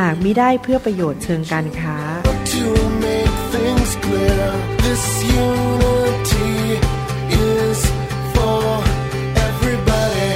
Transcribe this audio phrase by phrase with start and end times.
[0.00, 1.96] หากมิได้เพื่อประโยชน์เชิงการค้า
[2.54, 2.66] to
[3.06, 4.46] make things clear.
[4.84, 5.04] This
[5.46, 6.54] unity
[7.50, 7.78] is
[8.34, 8.62] for
[9.48, 10.30] everybody.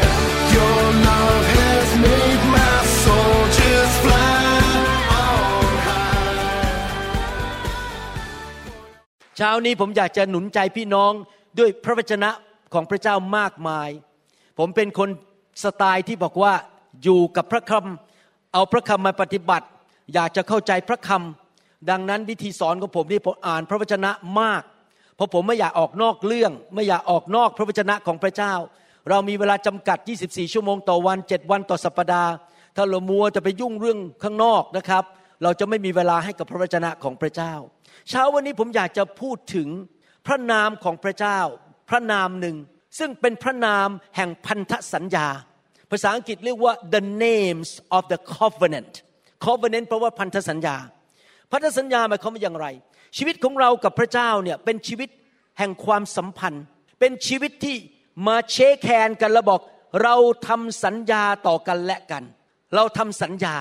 [0.57, 4.45] Your love has made my soul just fly
[5.25, 6.37] on high.
[9.37, 11.13] เช้านี้ผมอยากจะหนุนใจพี่น้อง
[11.59, 12.31] ด้วยพระวจนะ
[12.75, 13.91] ของพระเจ้ามากมาย
[14.59, 15.09] ผมเป็นคน
[15.65, 16.53] สไตล์ที่บอกว่า
[17.03, 17.85] อยู่กับพระคำ
[18.53, 19.67] เอาพระคำมาปฏิบัติ
[20.15, 24.63] อยากจะเข้าใจพระคำดังนั้นวิธีสอนของผมนี่ผมอ่านพระวจนะมาก
[25.17, 28.55] เพราะผมไม่อยากออกนอกเรื่อง ไม่อยากออกนอกพระวจนะของพระเจ้า
[29.09, 32.33] เรามีเวลาจำกัด 24 ชั่วโมงต่อวัน 7 วันต่อสัปปดาห์
[32.77, 35.05] ถ้าเรามัวจะไปยุ่งเรื่องข้างนอกนะครับ
[35.43, 37.53] เราจะไม่มีเวลาให้กับพระวจนะของพระเจ้า
[38.09, 39.69] เช้าวันนี้ผมอยากจะพูดถึง
[40.27, 41.39] พระนามของพระเจ้า
[41.91, 42.57] พระนามหนึ่ง
[42.99, 45.29] ซึ่งเป็นพระนามแห่งพันธสัญญา
[45.93, 48.93] ภาษาอังกฤษเรียกว่า the names of the covenant
[49.47, 50.77] covenant แปลว่าพันธสัญญา
[51.53, 52.67] พันธสัญญาหมายความว่าอย่างไร
[53.17, 55.09] ชีวิตของเรากับพระเจ้าเนี่ยเป็นชีวิต
[55.59, 56.65] แห่งความสัมพันธ์
[57.01, 57.77] เป็นชีวิตที่
[58.27, 59.61] มาเชคแคนกันแล้วบอก
[60.03, 60.15] เรา
[60.49, 62.23] ทำสัญญาต่อกันและกัน
[62.75, 63.55] เราทำสัญญา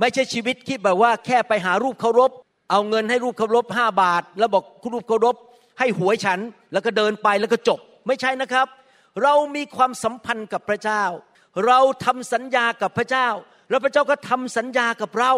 [0.00, 2.30] ไม่ใช่ชีวิตที่แบบว่าแค่ไปหารูปเคารพ
[2.70, 5.36] เอาเงินให้รูปเคารพห้าบาท แล้วบอกคุณรูปเคารพ
[5.78, 6.40] ให้หวยฉัน
[6.72, 8.66] แล้วก็เดินไปแล้วก็จบ ไม่ใช่นะครับ
[9.22, 11.02] เรามีความสัมพันธ์กับพระเจ้า
[11.66, 13.28] เราทำสัญญากับพระเจ้า
[13.70, 15.32] แล้วพระเจ้าก็ทำสัญญากับเรา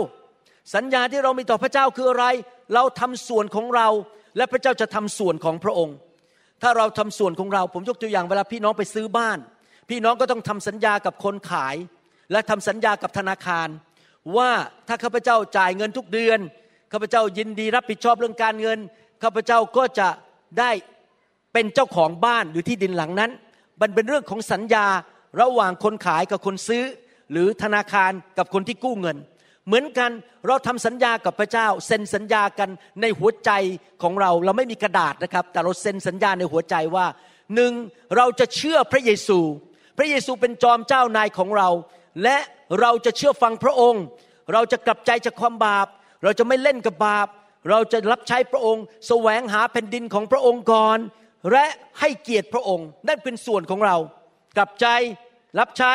[0.75, 2.27] สัญญาที่เรามีต่อพระเจ้าคืออะไร
[2.75, 3.89] เราทำส่วนของเรา
[4.37, 5.97] และพระเจ้าจะทำส่วนของพระองค์
[6.63, 9.39] ถ้าเราทำส่วนของเรา ผมยกตัวอย่างเวลาพี่น้องไปซื้อบ้าน
[9.91, 11.77] พี่น้องก็ต้องทำสัญญากับคนขาย
[12.33, 13.69] และทำสัญญากับธนาคาร
[14.37, 14.51] ว่า
[14.89, 16.39] ถ้าข้าพเจ้าจ่ายเงินทุกเดือน
[16.93, 18.79] ข้าพเจ้ายินดีรับผิดชอบเรื่องการเงิน
[19.23, 20.09] ข้าพเจ้าก็จะ
[20.59, 20.71] ได้
[21.53, 23.31] เป็นเจ้าของบ้านหรือที่ดินหลังนั้น
[23.81, 24.87] มันเป็นเรื่องของสัญญา
[25.41, 26.85] ระหว่างคนขายกับคนซื้อ
[27.33, 29.17] หรือธนาคารกับคนที่กู้เงิน
[29.67, 30.11] เหมือนกัน
[30.47, 33.51] เราทำสัญญากับพระเจ้า เซ็นสัญญากันในหัวใจ
[34.03, 37.07] ของเราเราไม่มีกระดาษนะครับ แต่เราเซ็นสัญญาในหัวใจว่า
[37.55, 37.73] หนึ่ง
[38.17, 39.39] เราจะเชื่อพระเยซู
[39.99, 41.69] พระเยซูเป็นจอมเจ้านายของเรา
[42.23, 42.37] และ
[42.81, 44.03] เราจะเชื่อฟังพระองค์
[44.53, 45.87] เราจะกลับใจจากความบาป
[46.23, 47.29] เราจะไม่เล่นกับบาป
[47.71, 50.99] เราจะรับใช้พระองค์ แสวงหาแผ่นดินของพระองค์ก่อน
[51.53, 51.67] และ
[52.01, 53.97] ให้เกียรติพระองค์นั่นเป็นส่วนของเรา
[54.59, 54.87] กลับใจ
[55.59, 55.93] รับใช้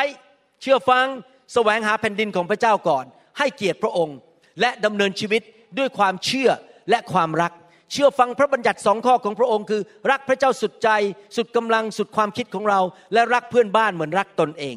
[0.62, 1.06] เชื่อฟัง
[1.52, 3.04] แสวงหาแผ่นดินของพระเจ้าก่อน
[3.38, 4.16] ให้เกียรติพระองค์
[4.60, 5.42] และดำเนินชีวิต
[5.78, 6.50] ด้วยความเชื่อ
[6.90, 7.52] และความรัก
[7.92, 10.88] เชื่อฟังพระบัญญัติสองข้อของพระองค์คือ รักพระเจ้าสุดใจ
[11.36, 12.80] สุดกำลังสุดความคิดของเรา
[13.12, 14.76] และรักเพื่อนบ้านเหมือนรักตนเอง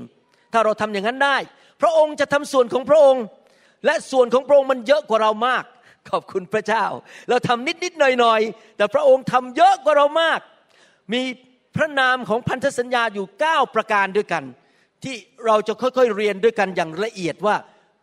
[0.54, 1.38] ถ้าเราทำอย่างนั้นได้
[1.82, 3.24] พระองค์จะทำส่วนของพระองค์
[3.86, 5.64] และส่วนของพระองค์มันเยอะกว่าเรามาก
[6.10, 6.86] ขอบคุณพระเจ้า
[7.30, 8.42] เราทำนิดนิดหน่อยหน่อย
[8.78, 10.40] แต่พระองค์ทำเยอะกว่าเรามาก
[11.14, 11.22] มี
[11.78, 14.44] พระนามของพันธสัญญาอยู่ 9 ประการด้วยกัน
[15.04, 15.16] ที่
[15.46, 17.56] เราจะค่อยๆเรียนด้วยกันอย่างละเอียดว่า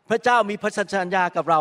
[0.09, 1.61] พระเจ้ามีพันธสัญญากับเรา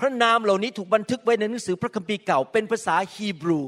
[0.00, 3.60] พระนามเหล่านี้ถูกบันทึกไว้ในหนังสือพระคัมภีร์เก่าเป็นภาษาฮีบรู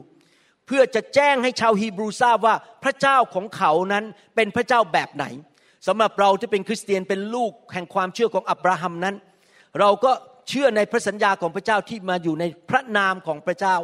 [0.67, 4.05] เพื่อจะแจ้งให้ชาวฮีบรูทราบว่าพระเจ้าของเขานั้น
[4.37, 5.25] เป็นพระเจ้าแบบไหน
[5.87, 9.15] สำหรับเราที่เป็นคริสเตียนเป็นลูกแห่งความเชื่อของอับราฮัมนั้น
[9.81, 10.13] เราก็
[10.49, 13.77] เชื่อในพระสัญญาของพระเจ้าที่มาอยู่ในพระนามของพระเจ้า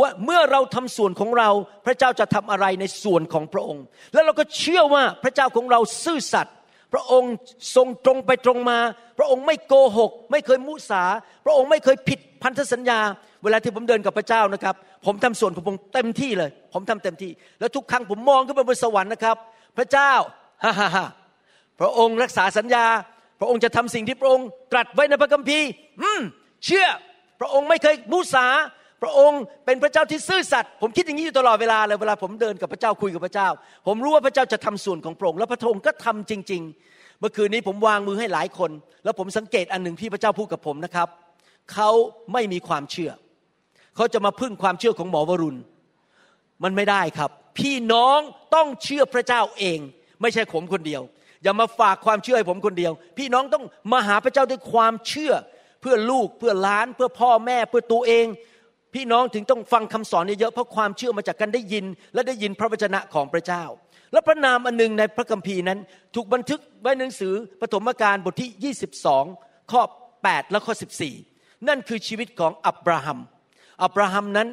[0.00, 1.50] ว่าเมื่อเราทำส่วนของเรา
[1.86, 6.54] พระเจ้าจะทำอะไรในส่วนของพระองค์ แล้วเราก็เชื่อว่าพระเจ้าของเราซื่อสัตย์
[6.92, 7.32] พระองค์
[7.76, 8.78] ทรงตรงไปตรงมา
[9.18, 11.02] พระองค์ไม่โกหก ไม่เคยมุสา
[11.44, 13.00] พระองค์ไม่เคยผิดพันธสัญญา
[13.42, 14.74] เวลาที่ผมเดินกับพระเจ้านะครับ
[15.06, 19.36] ผมทำส่วนของผมเต็มที่เลย ผมทำเต็มที่ แล้วทุกครั้งผมมองขึ้นไปบนสวรรค์นะครับ
[19.76, 20.12] พระเจ้า
[20.64, 21.06] ฮ่าฮ่าฮ่า
[21.80, 22.84] พระองค์รักษาสัญญา
[23.40, 25.68] พระองค์จะทำสิ่งที่พระองค์ตรัสไว้ในพระคัมภีร์
[26.02, 26.20] อืม
[26.64, 26.86] เชื่อ
[27.40, 28.46] พระองค์ไม่เคยมุสา
[29.02, 33.48] พระองค์เป็นพระเจ้าที่ซื่อสัตย์ผมคิดอย่างนี้อยู่ตลอดเวลาเลยเวลาผมเดินกับพระเจ้าคุยกับพระเจ้า
[33.86, 38.70] ผมรู้ว่าพระเจ้าจะทำส่วนของพระองค์แล้วพระองค์ก็ทำจริง ๆ เมื่อคืนนี้ผมวางมือให้หลายคน
[39.04, 41.08] แล้วผมสังเกตอันหนึ่งที่พระเจ้าพูดกับผมนะครับ
[41.72, 41.90] เขา
[42.32, 43.10] ไม่มีความเชื่อ
[43.96, 45.60] เขาจะมาพึ่งความเชื่อของหมอวรุณ
[46.64, 48.18] มันไม่ได้ครับ พี่น้อง
[48.54, 49.78] ต้องเชื่อพระเจ้าเอง
[50.20, 51.02] ไม่ใช่ผมคนเดียว
[51.42, 55.32] อย่ามาฝากความเชื่อให้ผมคนเดียว พี่น้องต้องมาหาพระเจ้าด้วยความเชื่อ
[55.80, 58.26] เพื่อลูกเพื่อล้าน เพื่อพ่อแม่เพื่อตัวเอง
[58.94, 63.64] พี่น้องถึงต้องฟังคำสอนเยอะๆเพราะความเชื่อมาจากการได้ยิน และได้ยินพระวจนะของพระเจ้า
[64.12, 65.78] และพระนามอันหนึ่งในพระคัมภีร์นั้น
[66.14, 68.74] ถูกบันทึกไว้ในหนังสือปฐมกาลบทที่
[69.34, 69.82] 22 ข้อ
[70.16, 70.74] 8 และข้อ
[71.20, 73.18] 14 นั่นคือชีวิตของอับราฮัม
[73.82, 74.48] อับราฮัมนั้น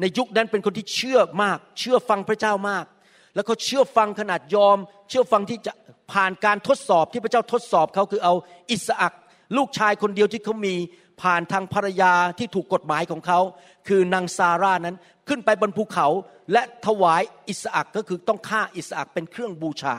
[0.00, 2.86] ในยุคนั้นเป็นคนที่เชื่อมาก เชื่อฟังพระเจ้ามาก
[3.34, 5.72] แล้วเขาเชื่อฟังขนาดยอม เชื่อฟังที่จะ
[6.12, 8.34] ผ่านการทดสอบที่พระเจ้าทดสอบเขาคือเอา
[8.70, 9.14] อิสอัก
[9.56, 10.74] ลูกชายคนเดียวที่เขามี
[11.22, 13.40] ผ่านทางภรรยาที่ถูกกฎหมายของเขา
[13.88, 14.96] คือนางซาร่านั้น
[15.28, 16.06] ขึ้นไปบนภูเขา
[16.52, 19.96] และถวายอิสอักก็คือต้องฆ่าอิสอักเป็นเครื่องบูชา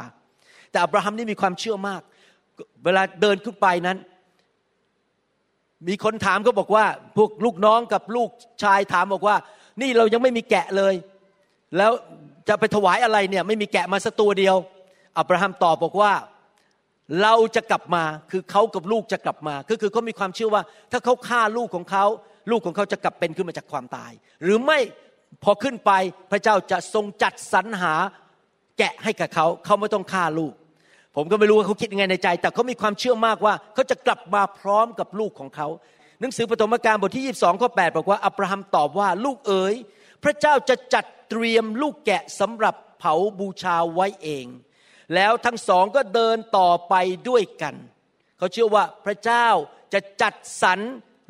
[0.72, 2.02] แต่อับราฮัมนี่มีความเชื่อมาก
[2.86, 3.98] เวลาเดินขึ้นไปนั้น
[5.88, 6.86] มีคนถามก็บอกว่า
[7.18, 8.30] พวกลูกน้องกับลูก
[8.64, 9.36] ชายถามบอกว่า
[9.82, 10.94] นี่เรายังไม่มีแกะเลย
[11.78, 11.92] แล้ว
[12.48, 14.56] จะไปถวายอะไรเนี่ยไม่มีแกะมาสักตัวเดียว
[15.18, 16.12] อับราฮัมตอบบอกว่า
[17.22, 22.06] เราจะกลับมาคือเขากับลูกจะกลับมา ก็คือเขามีความเชื่อว่า ถ้าเขาฆ่าลูกของเขา
[22.52, 24.12] ลูกของเขาจะกลับเป็นขึ้นมาจากความตาย
[24.44, 24.80] หรือไม่
[25.44, 25.92] พอขึ้นไป
[26.32, 27.94] พระเจ้าจะทรงจัดสรรหา
[28.78, 30.54] แกะให้กับเขาเขาไม่ต้องฆ่าลูก
[31.16, 35.68] ผมก็ไม่รู้ว่าเขาคิดยังไงในใจ แต่เขามีความเชื่อมากว่าเขาจะกลับมาพร้อมกับลูกของเขา
[36.22, 39.76] หนังสือปฐมกาลบทที่ 22ข้อ8บอกว่าอับราฮัมตอบว่าลูกเอ๋ย
[40.24, 44.46] พระเจ้าจะจัดเตรียมลูกแกะสำหรับเผาบูชาไว้เอง
[45.16, 46.94] แล้วทั้งสองก็เดินต่อไป
[47.30, 47.76] ด้วยกัน
[48.38, 49.48] เขาเชื่อว่าพระเจ้า
[49.94, 50.80] จะจัดสรร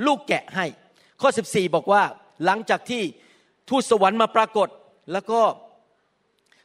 [0.06, 0.66] ลูกแกะให้
[1.22, 2.04] ข้อ 14 บอกว่า
[2.46, 3.04] หลังจากที่
[3.70, 4.70] ทูตสวรรค์มาปรากฏ
[5.14, 5.42] แล้วก็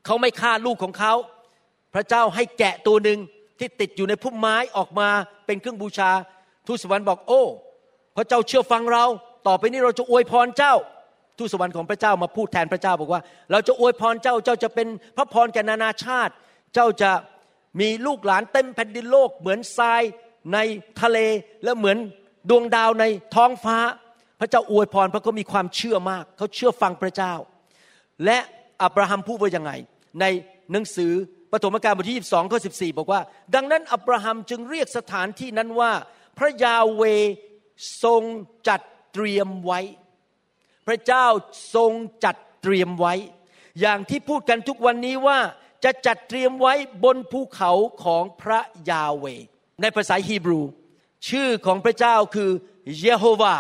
[0.05, 1.15] เขาไม่ฆ่าลูกของเขา
[1.95, 3.19] พระเจ้าให้แกะตัวหนึ่ง
[3.59, 5.09] ที่ติดอยู่ในพุ่มไม้ออกมา
[5.47, 6.11] เป็นเครื่องบูชา
[6.67, 7.43] ทูตสวรรค์บอกโอ้
[8.17, 9.05] พระเจ้าเชื่อฟังเรา
[9.47, 10.75] ต่อไปนี้เราจะอวยพรเจ้า
[11.39, 16.33] ทูตสวรรค์ของพระเจ้ามาพูดแทนพระเจ้าบอกว่า เราจะอวยพรเจ้าเจ้าจะเป็นพระพรแก่นานาชาติ
[16.75, 17.13] เจ้าจะ
[17.81, 20.03] มีลูกหลานเต็มแผ่นดินโลก เหมือนทราย
[20.53, 20.59] ใน
[21.03, 21.19] ทะเล
[21.65, 21.99] และเหมือน
[22.51, 23.05] ดวงดาวใน
[23.35, 23.79] ท้องฟ้า
[24.41, 27.35] พระเจ้าอวยพรเพราะเขามีความเชื่อมากเขาเชื่อฟังพระเจ้า
[28.25, 28.39] และ
[28.83, 29.73] อับราฮัมพูดว่ายังไง
[30.21, 30.25] ใน
[30.73, 31.13] หนังสือ
[31.53, 33.21] ปฐมกาลบทที่ 22ข้อ14 บอกว่า
[33.55, 35.93] ดังนั้นอับราฮัมจึงเรียกสถานที่นั้นว่า
[36.39, 37.03] พระยาเว
[38.05, 38.23] ทรง
[38.69, 38.81] จัด
[39.13, 39.81] เตรียมไว้
[40.87, 41.27] พระเจ้า
[41.75, 41.93] ทรง
[42.25, 43.15] จัดเตรียมไว้
[43.81, 45.39] อย่างที่พูดกันทุกวันนี้ว่า
[45.85, 47.73] จะจัดเตรียมไว้บนภูเขา
[48.05, 48.61] ของพระ
[48.91, 49.27] ยาเว
[49.81, 50.63] ในภาษาฮีบรู
[51.29, 52.51] ชื่อของพระเจ้าคือ
[53.01, 53.57] เยโฮวา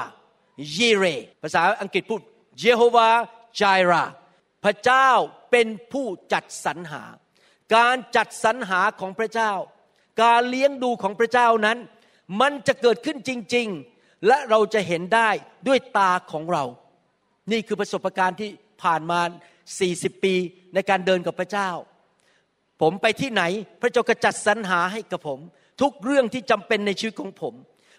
[0.76, 1.04] ยีเร
[1.42, 2.20] ภาษาอังกฤษพูด
[2.60, 3.08] เยโฮวา
[3.60, 4.04] จายรา
[4.64, 5.08] พระเจ้า
[5.50, 7.02] เป็นผู้จัดสรรหา
[7.74, 9.52] การจัดสรรหาของพระเจ้า
[10.22, 11.78] การเลี้ยงดูของพระเจ้านั้น
[12.40, 15.30] มันจะเกิดขึ้นจริง ๆ และเราจะเห็นได้
[15.68, 16.64] ด้วยตาของเรา
[17.52, 18.50] นี่คือประสบการณ์ที่
[18.82, 19.20] ผ่านมา
[19.72, 20.34] 40 ปี
[20.74, 21.70] ในการเดินกับพระเจ้า
[22.80, 23.42] ผมไปที่ไหน
[23.80, 25.40] พระเจ้าก็จัดสรรหาให้กับผม
[25.80, 27.54] ทุกเรื่องที่จำเป็นในชีวิตของผม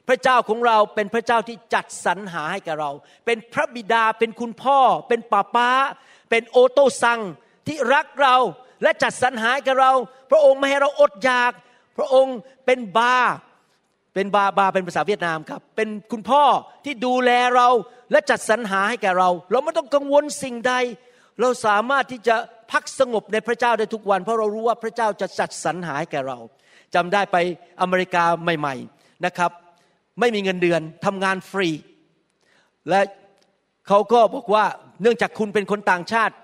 [0.08, 2.92] พระเจ้าของเราเป็นพระเจ้าที่จัดสรรหาให้กับเรา
[3.26, 5.70] เป็นพระบิดาเป็นคุณพ่อ เป็นป้าป้า
[6.30, 7.20] เป็นโอโตซัง
[7.68, 8.36] ที่รักเรา
[8.84, 9.92] และจัดสรรหาให้กับเรา
[10.32, 11.52] พระองค์ไม่ให้เราอดอยาก
[11.98, 13.18] พระองค์เป็นบา
[14.14, 16.44] เป็นบาบาเป็นภาษาเวียดนามครับ เป็นคุณพ่อ
[16.86, 17.68] ที่ดูแลเรา
[18.12, 20.74] และจัดสรรหาให้แก่เรา เราไม่ต้องกังวลสิ่งใด
[21.40, 22.36] เราสามารถที่จะ
[22.72, 26.38] พักสงบในพระเจ้าได้ทุกวัน เพราะเรารู้ว่าพระเจ้าจะจัดสรรหาให้แก่เรา
[26.96, 27.38] จำได้ไป
[27.82, 28.24] อเมริกา
[28.60, 29.52] ใหม่ๆนะครับ
[30.20, 31.70] ไม่มีเงินเดือนทำงานฟรี
[32.90, 33.02] และ
[33.88, 34.66] เขาก็บอกว่า
[35.02, 36.36] เนื่องจากคุณเป็นคนต่างชาติ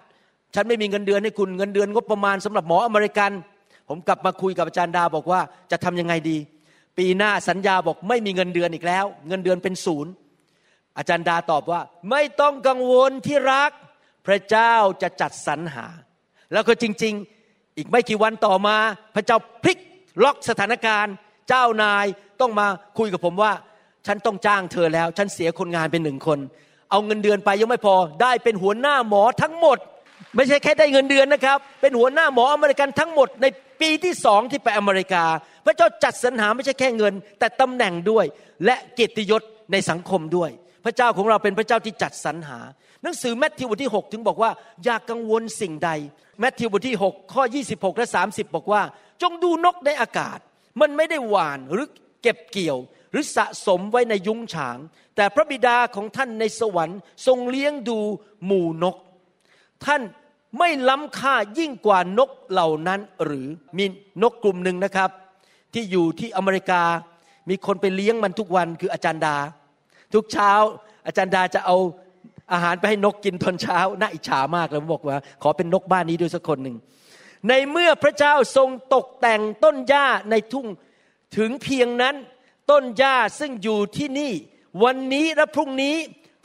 [0.56, 3.32] ฉันไม่มีเงินเดือนให้คุณเงินเดือนงบประมาณสำหรับหมออเมริกัน
[3.90, 5.42] ผมกลับมาคุยกับอาจารย์ดาบอกว่า
[5.72, 6.38] จะทำยังไงดี
[6.98, 10.12] ปีหน้าสัญญาบอกไม่มีเงินเดือนอีกแล้ว เงินเดือนเป็นศูนย์
[10.98, 13.72] อาจารย์ดาตอบว่า ไม่ต้องกังวลที่รัก
[14.28, 15.88] พระเจ้าจะจัดสรรหา
[16.54, 17.14] แล้วก็จริง
[17.46, 18.76] ๆ อีกไม่กี่วันต่อมา
[19.16, 19.78] พระเจ้าพลิก
[20.24, 21.14] ล็อกสถานการณ์
[21.50, 22.06] เจ้านาย
[22.42, 22.68] ต้องมา
[22.98, 23.52] คุยกับผมว่า
[24.08, 26.40] ฉันต้องจ้างเธอแล้ว ฉันเสียคนงานเป็นหนึ่งคน
[26.92, 29.78] เอาเงินเดือนไปยังไม่พอได้เป็นหัวหน้าหมอทั้งหมด
[30.36, 33.46] ไม่ใช่แค่ได้เงินเดือนนะครับ เป็นหัวหน้าหมออเมริกันทั้งหมดใน
[33.82, 35.24] ปีที่สองที่ไปอเมริกา
[35.66, 38.26] พระเจ้าจัดสรรหาไม่ใช่แค่เงิน แต่ตำแหน่งด้วย
[38.66, 39.42] และเกียรติยศ
[39.72, 40.50] ในสังคมด้วย
[40.86, 42.60] พระเจ้าของเราเป็นพระเจ้าที่จัดสรรหา
[43.04, 44.52] หนังสือแมทธิวบทที่ 6 ถึงบอกว่า
[44.84, 45.90] อย่ากกังวลสิ่งใด
[46.40, 48.82] แมทธิวบทที่ 6 ข้อ 26 และ 30 บอกว่า
[49.22, 50.40] จงดูนกในอากาศ
[50.82, 51.88] มันไม่ได้หวานหรือ
[52.22, 52.78] เก็บเกี่ยว
[53.12, 54.78] หรือสะสมไว้ในยุ้งฉาง
[55.16, 58.00] แต่พระบิดาของท่านในสวรรค์ ทรงเลี้ยงดู
[58.46, 58.96] หมู่นก
[59.86, 60.02] ท่าน
[60.60, 63.86] ไม่ล้ำค่ายิ่งกว่านกเหล่านั้นหรือมี
[64.22, 65.10] นกกลุ่มหนึ่งนะครับ
[65.74, 66.84] ที่อยู่ที่อเมริกา
[67.50, 69.38] มีคนไปเลี้ยงมันทุกวันคืออาจารย์ดา
[70.14, 70.52] ทุกเช้า
[71.06, 71.78] อาจารย์ดาจะเอา
[72.54, 76.76] อาหารไปให้นกกินตอนเช้าน่าอิจฉามากเลยบอกว่า ขอเป็นนกบ้านนี้ด้วยสักคนหนึ่ง
[77.48, 80.68] ในเมื่อพระเจ้าทรงตกแต่งต้นหญ้าในทุ่ง
[81.38, 82.16] ถึงเพียงนั้น
[82.72, 84.34] ต้นหญ้าซึ่งอยู่ที่นี่
[84.84, 85.96] วันนี้และพรุ่งนี้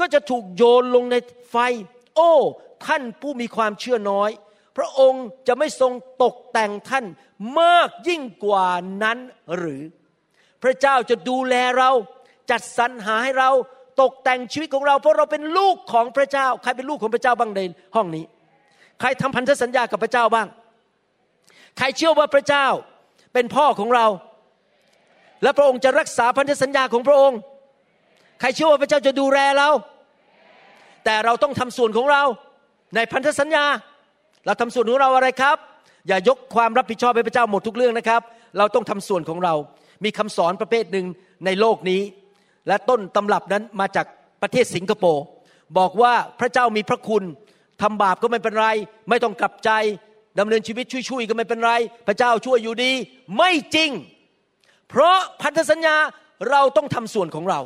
[0.00, 1.16] ก็จะถูกโยนลงใน
[1.50, 1.56] ไฟ
[2.16, 2.32] โอ้
[2.86, 4.30] ท่านผู้มีความเชื่อน้อย
[4.76, 7.04] พระองค์จะไม่ทรงตกแต่งท่าน
[7.60, 8.68] มากยิ่งกว่า
[9.02, 9.18] นั้น
[9.56, 9.82] หรือ
[10.62, 11.90] พระเจ้าจะดูแลเรา
[12.50, 13.50] จัดสรรหาให้เรา
[14.00, 17.60] ตกแต่งชีวิตของเรา เพราะเราเป็นลูกของพระเจ้า ใครเป็นลูกของพระเจ้าบ้างใน
[17.96, 18.24] ห้องนี้
[19.00, 20.46] ใครทำพันธสัญญากับพระเจ้าบ้าง
[21.78, 22.66] ใครเชื่อว่าพระเจ้า
[23.34, 24.06] เป็นพ่อของเรา
[25.42, 27.38] และพระองค์จะรักษาพันธสัญญาของพระองค์
[28.40, 29.68] ใครเชื่อว่าพระเจ้าจะดูแลเรา
[31.04, 32.22] แต่เราต้องทำส่วนของเรา
[32.96, 33.64] ในพันธสัญญา
[34.46, 35.56] เราทำส่วนของเราอะไรครับ
[36.08, 38.22] อย่ายกความรับผิดชอบให้พระเจ้าหมดทุกเรื่องนะครับ
[38.58, 39.54] เราต้องทำส่วนของเรา
[40.04, 41.06] มีคำสอนประเภทหนึ่ง
[41.44, 42.00] ในโลกนี้
[42.68, 44.06] และต้นตำรับนั้นมาจาก
[44.42, 45.24] ประเทศสิงคโปร์
[45.78, 47.22] บอกว่าพระเจ้ามีพระคุณ
[47.82, 48.68] ทำบาปก็ไม่เป็นไร
[49.08, 49.70] ไม่ต้องกลับใจ
[50.38, 51.72] ดำเนินชีวิตช่วยๆก็ไม่เป็นไร
[52.06, 52.92] พระเจ้าช่วยอยู่ดี
[53.38, 53.90] ไม่จริง
[54.88, 55.96] เพราะพันธสัญญา
[56.50, 57.60] เราต้องทำส่วนของเรา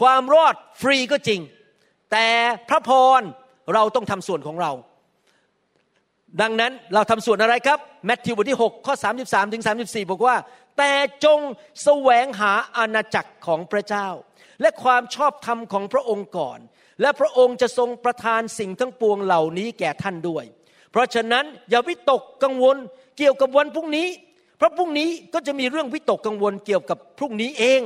[0.00, 1.40] ความรอดฟรีก็จริง
[2.12, 2.26] แต่
[2.68, 2.90] พระพ
[3.20, 3.22] ร
[3.74, 4.72] เราต้องทำส่วนของเรา
[6.42, 8.94] ดังนั้นเราทำส่วนอะไรครับแมทธิวบทที่ 6 ข้อ
[9.24, 10.34] 33ถึง34 บอกว่า
[10.78, 10.92] แต่
[11.24, 11.40] จง
[11.82, 14.08] แสวงหาอาณาจักรของพระเจ้า
[14.60, 16.58] และความชอบธรรมของพระองค์ก่อน
[17.00, 20.44] และพระองค์จะทรงประทานสิ่งทั้งปวงเหล่านี้แก่ท่านด้วย
[20.90, 22.76] เพราะฉะนั้นอย่าวิตกกังวล
[23.18, 24.08] เกี่ยวกับวันพรุ่งนี้
[24.58, 27.80] เพราะพรุ่งนี้ก็จะมีเรื่องวิตกกังวลเกี่ยวกับพรุ่งนี้เอง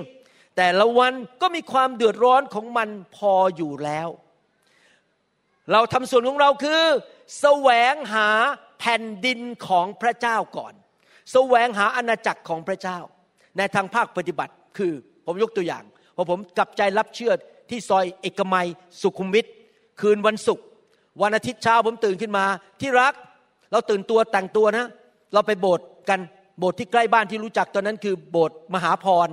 [0.56, 4.08] แต่ละวันก็มีความเดือดร้อนของมันพออยู่แล้ว
[5.72, 6.82] เราทำส่วนของเราคือ
[7.40, 8.30] แสวงหา
[8.78, 10.74] แผ่นดินของพระเจ้าก่อน
[11.32, 12.98] แสวงหาอาณาจักรของพระเจ้า
[13.56, 14.92] ในทางภาคปฏิบัติคือ
[15.26, 15.84] ผมยกตัวอย่าง
[16.16, 17.32] พอผมกลับใจรับเชื่อ
[17.70, 18.66] ที่ซอยเอกมัย
[19.02, 19.46] สุขุมวิท
[20.00, 20.64] คืนวันศุกร์
[21.22, 22.44] วันอาทิตย์เช้าผมตื่นขึ้นมา
[22.80, 23.14] ที่รัก
[23.72, 24.86] เราตื่นตัวแต่งตัวนะ
[25.34, 26.20] เราไปโบสถ์กัน
[26.58, 29.28] โบสถ์ที่ใกล้บ้านที่รู้จักตอนนั้นคือโบสถ์มหาพร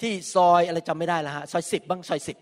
[0.00, 2.36] ที่ซอยอะไรจำไม่ได้และฮะซอยสิบบ้างซอยสิบ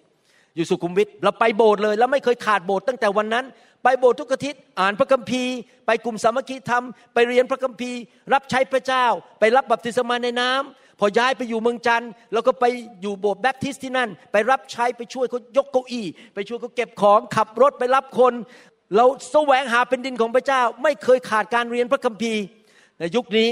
[0.56, 3.44] อยู่สุขุมวิทเราไปโบสถ์เลย แล้วไม่เคยขาดโบสถ์ตั้งแต่วันนั้น
[3.84, 5.54] ไปโบสถ์ทุกอาทิตย์อ่านพระคัมภีร์
[5.86, 8.00] ไปกลุ่มสามัคคีธรรม ไปเรียนพระคัมภีร์
[8.32, 9.06] รับใช้พระเจ้า
[9.40, 12.64] ไปรับบัพติศมาในน้ำพอย้ายไปอยู่เมืองจันทร์แล้วก็ไป
[13.02, 18.32] อยู่โบสถ์แบปทิสต์ที่นั่น ไปรับใช้ไปช่วยเขายกเก้าอี้ ไปช่วยเขาเก็บของขับรถไปรับคน
[18.96, 22.42] เราแสวงหาเป็นดินของพระเจ้า ไม่เคยขาดการเรียนพระคัมภีร์
[22.98, 23.50] ในยุคนี้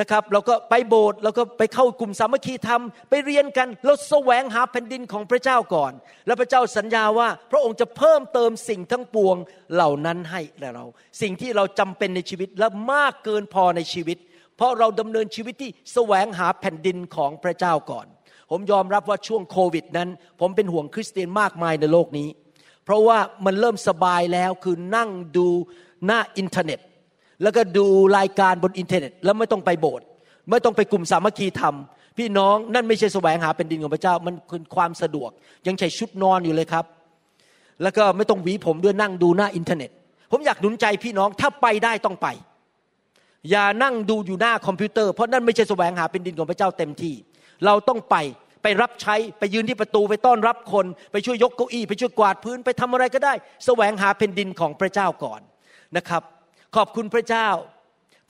[0.00, 5.92] นะครับเราก็ไปโบสถ์เราก็ไปเข้ากลุ่มสามัคคีธรรม ไปเรียนกันเราแสวงหาแผ่นดินของพระเจ้าก่อน
[6.26, 9.36] แล้วพระเจ้าสัญญาว่าพระองค์จะเพิ่มเติมสิ่งทั้งปวง
[9.74, 10.40] เหล่านั้นให้
[10.74, 10.84] เรา
[11.22, 14.18] สิ่งที่เราจำเป็นในชีวิตและมากเกินพอในชีวิต
[14.56, 18.06] เพราะเราดำเนินชีวิตที่แสวงหาแผ่นดินของพระเจ้าก่อน
[18.50, 20.08] ผมยอมรับว่าช่วงโควิดนั้น
[20.40, 22.28] ผมเป็นห่วงคริสเตียนมากมายในโลกนี้
[22.84, 25.48] เพราะว่ามันเริ่มสบายแล้วคือนั่งดู
[26.06, 26.80] หน้าอินเทอร์เน็ต
[27.42, 27.86] แล้วก็ดู
[28.18, 30.06] รายการบนอินเทอร์เน็ต แล้วไม่ต้องไปโบสถ์
[30.50, 31.74] ไม่ต้องไปกลุ่มสามัคคีธรรม
[32.18, 35.30] พี่น้องนั่นไม่ใช่แสวงหาแผ่นดินของพระเจ้า มันคือความสะดวก
[35.66, 36.84] ยังใช้ชุดนอนอยู่เลยครับ
[37.82, 39.90] แล้วก็ไม่ต้องหวีผมด้วยนั่งดูหน้าอินเทอร์เน็ต
[40.32, 42.28] ผมอยากหนุนใจพี่น้องถ้าไปได้ต้องไป
[43.50, 47.14] อย่านั่งดูอยู่หน้าคอมพิวเตอร์เพราะนั่นไม่ใช่แสวงหาแผ่นดินของพระเจ้าเต็มที่
[47.66, 48.16] เราต้องไป
[48.62, 53.34] ไปรับใช้ไปยืนที่ประตูไปต้อนรับคน ไปช่วยยกเก้าอี้ไปช่วยกวาดพื้นไปทำอะไรก็ได้
[53.66, 55.40] แสวงหาแผ่นดินของพระเจ้าก่อน
[55.96, 56.22] นะครับ
[56.76, 57.48] ขอบคุณพระเจ้า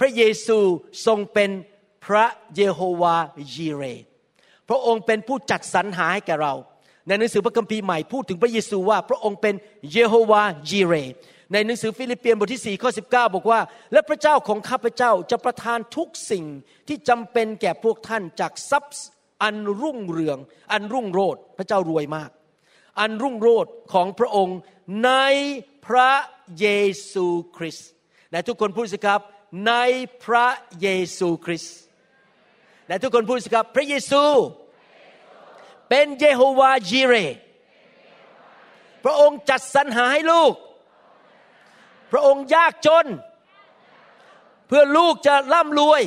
[0.00, 0.58] พระเยซู
[1.06, 1.50] ทรงเป็น
[2.06, 2.24] พระ
[2.56, 3.16] เยโฮวา
[3.54, 3.82] ยีเร
[4.68, 6.54] พระองค์เป็นผู้จัดสรรหาให้แก่เรา
[7.06, 9.54] ในหนังสือพระคัมภีร์ใหม่พูดถึงพระเยซูว่าพระองค์เป็น
[9.92, 10.94] เยโฮวายีเร
[11.52, 13.60] ในหนังสือฟิลิปเปียนบทที่4ข้อ19 บอกว่า
[13.92, 16.44] และพระเจ้าของข้าพเจ้าจะประทานทุกสิ่ง
[16.88, 18.94] ที่จำเป็นแก่พวกท่านจากทรัพย์
[19.42, 20.38] อันรุ่งเรือง
[20.72, 22.30] อันรุ่งโรจน์พระเจ้ารวยมาก
[23.00, 24.58] อันรุ่งโรจน์ของพระองค์
[25.04, 25.10] ใน
[25.86, 26.12] พระ
[26.60, 26.66] เย
[27.10, 27.90] ซูคริสต์
[28.36, 29.20] และทุกคนพูดสิครับ
[29.68, 29.74] ใน
[30.24, 30.48] พระ
[30.82, 30.88] เย
[31.18, 31.76] ซูคริสต์
[32.88, 34.22] และทุกคนพูดสิครับ พระเยซู
[35.88, 37.14] เป็นเยโฮวาจีเร
[39.04, 40.52] พระองค์จัดสรรหาให้ลูก
[42.12, 43.06] พระองค์ยากจน
[44.66, 46.02] เพื่อลูกจะร่ำรวย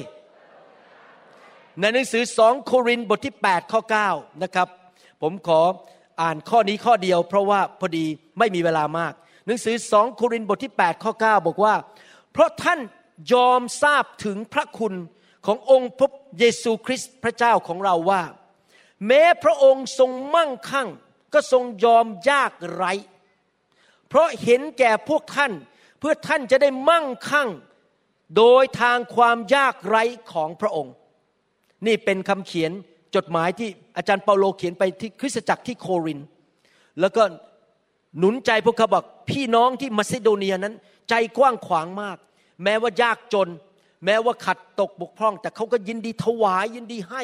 [1.79, 3.81] ในหนังสือสองโครินธ์บทที่ 8 ข้อ
[4.11, 4.67] 9 นะครับ
[5.21, 5.61] ผมขอ
[6.21, 8.05] อ่านข้อนี้ข้อเดียว เพราะว่าพอดี
[8.39, 9.13] ไม่มีเวลามาก
[9.45, 11.73] หนังสือสองโครินธ์บทที่ 8 ข้อ 9 บอกว่า
[12.31, 12.79] เพราะท่าน
[13.33, 14.93] ยอมทราบถึงพระคุณ
[15.45, 18.23] ขององค์พระเยซูคริสต์พระเจ้าของเราว่า
[19.07, 20.87] แม้พระองค์ทรงมั่งคั่ง
[21.33, 22.93] ก็ทรงยอมยากไร้
[24.07, 25.51] เพราะเห็นแก่พวกท่าน
[25.99, 27.49] เพื่อท่านจะได้มั่งคั่ง
[28.37, 30.93] โดยทางความยากไร้ของพระองค์
[31.85, 32.71] นี่เป็นคำเขียน
[33.15, 36.19] จดหมายที่อาจารย์เปาโลเขียนไปที่คริสตจักรที่โคริน
[36.99, 37.23] แล้วก็
[38.17, 40.75] หนุนใจพวกเขาบอกพี่น้องที่มาซิโดเนียนั้น
[41.09, 42.17] ใจกว้างขวางมาก
[42.63, 43.49] แม้ว่ายากจน
[44.05, 47.23] แม้ว่าขัดตกบกพร่อง แต่เขาก็ยินดีถวายยินดีให้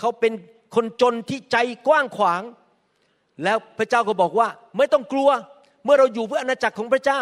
[0.00, 0.32] เขาเป็น
[0.74, 2.42] คนจนที่ใจกว้างขวาง
[3.44, 5.30] แล้วพระเจ้าก็บอกว่า ไม่ต้องกลัว
[5.84, 7.20] เมื่อเราอยู่เพื่ออาณาจักรของพระเจ้า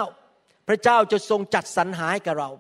[0.69, 2.51] พระเจ้าจะทรงจัดสรรหาให้กับเรา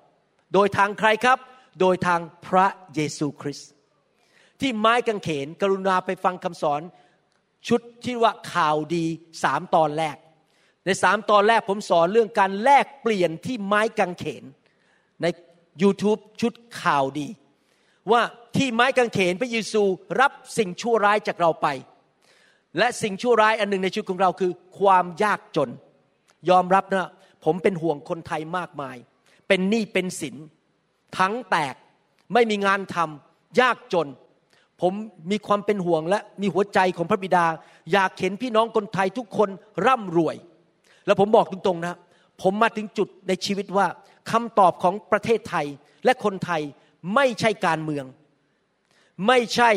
[0.55, 1.39] โดยทางใครครับ
[1.81, 3.71] โดยทางพระเยซูคริสต์
[4.61, 6.81] ที่ไม้กางเขนกรุณาไปฟังคำสอน
[7.69, 9.05] ชุดที่ว่าข่าวดี
[9.43, 10.17] สามตอนแรก
[10.85, 14.45] ในสามตอนแรกผมสอนเรื่องการแลกเปลี่ยนที่ไม้กางเขน
[15.23, 15.27] ใน
[15.83, 17.29] YouTube ชุดข่าวดี
[18.11, 18.23] ว่า
[18.57, 19.83] ที่ไม้กางเขนพระเยซู
[20.21, 21.67] รับสิ่งชั่วร้ายจากเราไป
[22.79, 25.71] และสิ่งชั่วร้ายอันหนึ่งในชีวิตของเราคือ ความยากจน
[26.51, 27.11] ยอมรับนะ
[27.45, 28.97] ผมเป็นห่วงคนไทยมากมาย
[29.49, 30.37] เป็นหนี้เป็นสิน
[31.19, 31.75] ทั้งแตก
[32.33, 34.09] ไม่มีงานทำยากจน
[34.81, 34.93] ผม
[35.31, 37.47] มีความเป็นห่วงและมีหัวใจของพระบิดา
[37.93, 39.49] อยากเห็นพี่น้องคนไทยทุกคน
[39.87, 40.37] ร่ำรวย
[41.07, 41.95] แล้วผมบอกตรงๆนะ
[42.43, 43.87] ผมมาถึงจุดในชีวิตว่า
[44.31, 45.67] คำตอบของประเทศไทย
[46.05, 46.63] และคนไทย
[47.15, 48.05] ไม่ใช่การเมือง
[49.27, 49.71] ไม่ใช่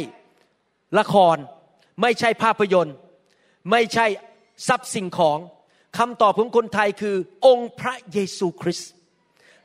[1.00, 1.38] ละคร
[2.01, 2.96] ไม่ใช่ภาพยนตร์
[3.72, 4.05] ไม่ใช่
[4.67, 5.38] ทรัพย์สิ่งของ
[5.98, 7.15] คำตอบของคนไทยคือ
[7.46, 8.89] องค์พระเยซูคริสต์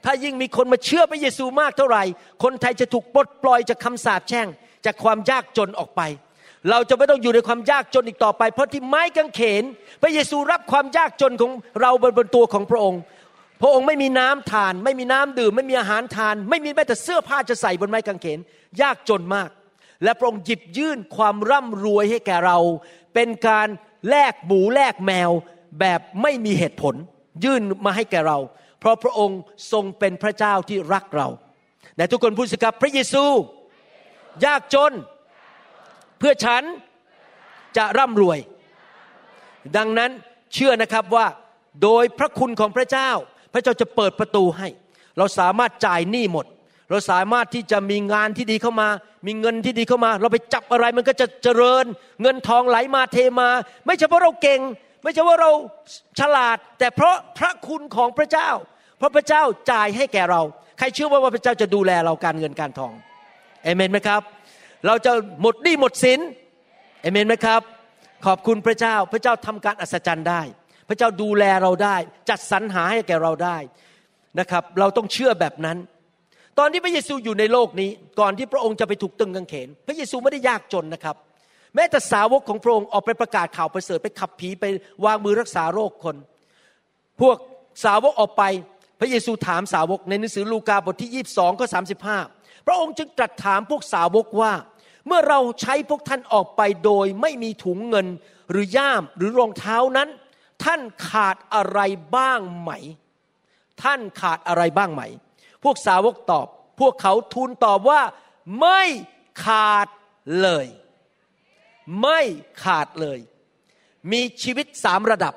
[0.04, 2.04] ถ้ายิ่งมีคนมาเชื่อพระเยซูมากเท่าไหร่
[2.42, 4.48] คนไทยจะถูกปลดปล่อยจากคำสาปแช่ง
[4.86, 6.00] จากความยากจนออกไป
[6.70, 9.64] เราจะไม่ต้องอยู่ในความยากจนอีกต่อไป เพราะที่ไม้กางเขน
[10.02, 13.00] พระเยซูรับความยากจนของเราบนบนตัวของพระองค์
[13.62, 18.38] พระองค์ไม่มีน้ำทาน ไม่มีน้ำดื่ม ไม่มีอาหารทาน ไม่มีแม้แต่เสื้อผ้าจะใส่บนไม้กางเขน
[18.82, 19.50] ยากจนมาก
[20.04, 22.58] และพระองค์หยิบยื่นความร่ำรวยให้แก่เรา
[23.14, 23.68] เป็นการ
[24.08, 25.30] แลกหมูแลกแมว
[25.80, 26.94] แบบไม่มีเหตุผล
[27.44, 28.38] ยื่นมาให้แก่เรา
[28.80, 29.40] เพราะพระองค์
[29.72, 31.28] ทรงเป็นพระเจ้าที่รักเรา
[31.96, 33.24] แต่ทุกคนพูดสิครับพระเยซู
[34.46, 34.92] ยากจน
[36.20, 36.62] เพื่อฉัน
[37.76, 38.38] จะร่ำรวย
[39.76, 40.10] ดังนั้น
[40.54, 41.26] เชื่อนะครับว่า
[41.82, 43.10] โดยพระคุณของพระเจ้า
[43.52, 44.68] พระเจ้าจะเปิดประตูให้
[45.18, 46.46] เราสามารถจ่ายหนี้หมด
[46.90, 48.88] เราสามารถที่จะมีงานที่ดีเข้ามา
[49.26, 51.84] มีเงินที่ดีเข้ามา เราไปจับอะไรมันก็จะเจริญ
[52.22, 53.48] เงินทองไหลมาเทมา
[53.86, 54.60] ไม่ใช่เพราะเราเก่ง
[55.02, 55.50] ไม่ใช่ว่าเรา
[56.20, 58.50] ฉลาด แต่เพราะพระคุณของพระเจ้า
[58.98, 60.42] เพราะพระเจ้าจ่ายให้แก่เรา
[60.78, 62.92] ใครเชื่อว่าพระเจ้าจะดูแลเราการเงินการทอง
[63.62, 64.20] เอเมนไหมครับ
[64.86, 66.20] เราจะหมดหนี้หมดสิน
[67.02, 67.62] เอเมนไหมครับ
[68.26, 70.42] ขอบคุณพระเจ้า พระเจ้าทำการอัศจรรย์ได้
[70.88, 71.96] พระเจ้าดูแลเราได้
[72.28, 73.56] จัดสรรหาให้แก่เราได้
[74.40, 75.78] นะครับ เราต้องเชื่อแบบนั้น
[76.58, 81.16] ตอนที่พระเยซูอยู่ในโลกนี้ ก่อนที่พระองค์จะไปถูกตึงกางเขน พระเยซูไม่ได้ยากจนนะครับ
[81.74, 84.64] แม้แต่สาวกของพระองค์ออกไปประกาศข่าวประเสริฐไปขับผีไป
[85.04, 86.16] วางมือรักษาโรคคน
[87.20, 87.36] พวก
[87.84, 88.42] สาวกออกไป
[89.00, 91.66] พระเยซูถามสาวกในหนังสือลูกาบทที่ 22ข้อ
[92.16, 94.52] 35 พระองค์จึงตรัสถามพวกสาวกว่า
[95.06, 98.06] เมื่อเราใช้พวกท่านออกไปโดยไม่มีถุงเงิน
[98.50, 100.08] หรือย่ามหรือรองเท้านั้น
[100.64, 101.80] ท่านขาดอะไร
[102.16, 102.70] บ้างไหม
[103.82, 105.02] ท่านขาดอะไรบ้างไหม
[105.62, 106.46] พวกสาวกตอบ
[106.80, 108.00] พวกเขาทูลตอบว่า
[108.60, 108.82] ไม่
[109.44, 109.88] ขาด
[110.40, 110.66] เลย
[112.02, 112.20] ไม่
[112.64, 113.18] ขาดเลย
[114.12, 115.34] มีชีวิตสามระดับ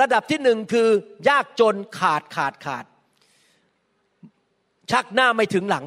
[0.00, 0.88] ระดับที่หนึ่งคือ
[1.28, 2.84] ยากจนขาดขาดขาด
[4.90, 5.84] ชักหน้าไม่ถึงหลัง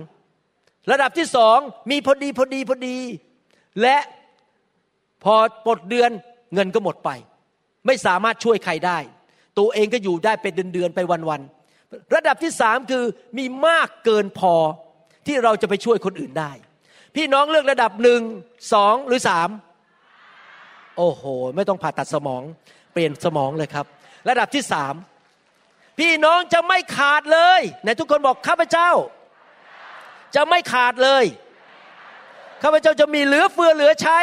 [0.91, 1.57] ระดับที่สอง
[1.91, 2.97] มีพอดีพอดีพอดี
[3.81, 3.97] และ
[5.23, 6.11] พอปลดเดือน
[6.53, 7.09] เงินก็หมดไป
[7.85, 8.97] ไม่สามารถช่วยใครได้
[9.59, 10.99] ตัวเองก็อยู่ได้เป็นเดือนๆไป
[11.29, 13.03] วันๆระดับที่สามคือ
[13.37, 14.55] มีมากเกินพอ
[15.27, 16.51] ที่เราจะไปช่วยคนอื่นได้
[17.15, 18.21] พี่น้องเลือกระดับหนึ่ง
[18.73, 19.49] สองหรือสาม
[20.97, 21.23] โอ้โห
[21.55, 22.43] ไม่ต้องผ่าตัดสมอง
[22.93, 23.85] เปลี่ยนสมองเลยครับ
[24.29, 24.93] ระดับที่สาม
[25.99, 28.89] พี่น้องจะไม่ขาดเลยไหนทุกคนบอกข้าพเจ้า
[30.35, 31.25] จะไม่ขาดเลย
[32.61, 34.19] ข้าพเจ้าจะมีเหลือเฟือเหลือใช้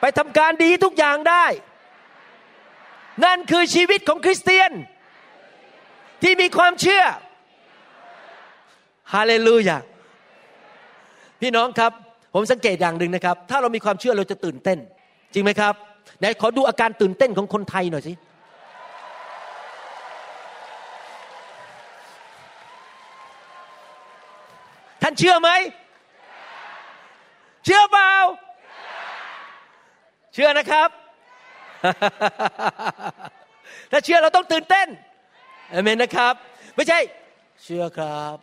[0.00, 1.44] ไปทำการดีทุกอย่างได้
[3.24, 4.72] นั่นคือชีวิตของคริสเตียน
[6.22, 7.04] ที่มีความเชื่อ
[9.14, 9.78] ฮาเลลูยา
[11.40, 11.92] พี่น้องครับ
[12.34, 14.78] ผมสังเกตอย่างหนึ่งนะครับ ถ้าเรามีความเชื่อเราจะตื่นเต้น
[15.32, 15.74] จริงไหมครับ
[16.18, 25.50] ไหนขอดูอาการตื่นเต้นของคนไทยหน่อยสิานเชื่อไหม
[27.64, 28.12] เชื่อเปล่า
[30.34, 30.88] เชื่อนะครับ
[33.90, 34.88] ถ้าเชื่อเราต้องตื่นเต้น
[35.70, 36.34] เอเมนนะครับ
[36.76, 36.98] ไม่ใช่
[37.62, 38.36] เชื่อครับ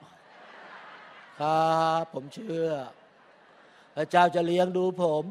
[1.40, 1.70] ครั
[2.02, 2.68] บผมเชื่อ
[3.96, 5.24] พระเจ้าจะเลี้ยงดูผม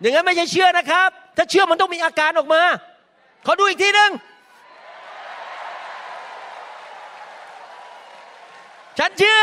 [0.00, 2.62] อย่างนั้นไม่ใช่เชื่อนะครับ ถ้าเชื่อมันต้องมีอาการออกมา
[3.46, 4.10] ขอดูอีกทีหนึ่ง
[8.98, 9.42] ฉันเชื่อ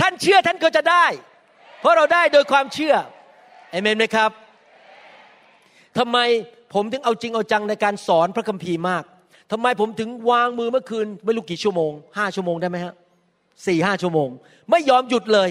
[0.00, 1.06] ท่านเชื่อท่านก็จะได้
[1.80, 2.94] เพราะเราได้โดยความเชื่อ
[3.70, 4.30] เอเมนไหมครับ
[5.98, 6.18] ทำไม
[6.74, 9.04] ผมถึงเอาจริงเอาจังในการสอนพระคัมภีร์มาก
[9.52, 12.94] ทำไมผมถึงวางมือเมื่อคืนไม่รู้กี่ชั่วโมงห้าชั่วโมงได้ไหมฮะ
[13.66, 14.28] สี่ห้าชั่วโมง
[14.70, 15.48] ไม่ยอมหยุดเลย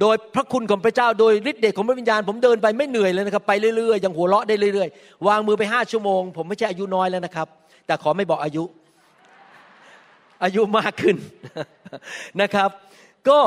[0.00, 7.46] โดยพระคุณของพระเจ้า โดยฤทธิ์เดชของพระวิญญาณ ผมเดินไปไม่เหนื่อยเลยนะครับไปเรื่อยๆยังหัวเราะได้เรื่อยๆ วางมือไปห้าชั่วโมง ผมไม่ใช่อายุน้อยแล้วนะครับ
[7.86, 8.64] แต่ขอไม่บอกอายุ
[10.42, 11.16] อายุมากขึ้น
[12.42, 12.70] นะครับ
[13.28, 13.40] ก็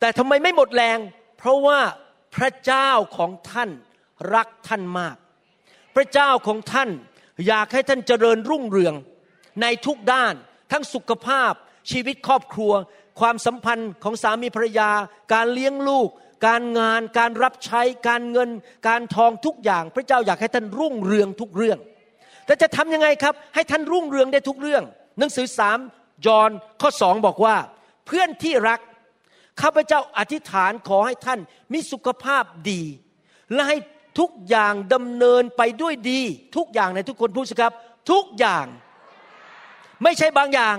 [0.00, 0.98] แต่ทำไมไม่หมดแรง
[1.38, 1.80] เพราะว่า
[2.36, 3.70] พระเจ้าของท่าน
[4.34, 5.16] รักท่านมาก
[5.96, 6.90] พระเจ้าของท่าน
[7.48, 8.94] อยากให้ท่านเจริญรุ่งเรือง
[9.62, 10.34] ในทุกด้าน
[10.72, 11.52] ทั้งสุขภาพ
[11.90, 12.72] ชีวิตครอบครัว
[13.20, 14.90] ความสัมพันธ์ของสามีภรรยา
[15.34, 16.08] การเลี้ยงลูก
[16.46, 18.50] การงาน การรับใช้ การเงิน
[18.88, 21.78] การทองทุกอย่าง พระเจ้าอยากให้ท่านรุ่งเรืองทุกเรื่อง
[22.46, 24.82] แต่จะทำยังไงครับ ให้ท่านรุ่งเรืองได้ทุกเรื่อง
[25.18, 25.78] หนังสือสาม
[26.26, 26.50] ยอห์น
[26.80, 27.56] ข้อสองบอกว่า
[28.06, 28.80] เพื่อนที่รัก
[29.60, 31.40] ข้าพเจ้าอธิษฐานขอให้ท่าน
[31.72, 32.82] มีสุขภาพดี
[33.52, 33.76] และให้
[34.18, 36.20] ทุกอย่างดำเนินไปด้วยดี
[36.56, 37.72] ทุกอย่างในทุกคนพูดสิครับ
[38.10, 38.66] ทุกอย่าง
[40.02, 40.76] ไม่ใช่บางอย่าง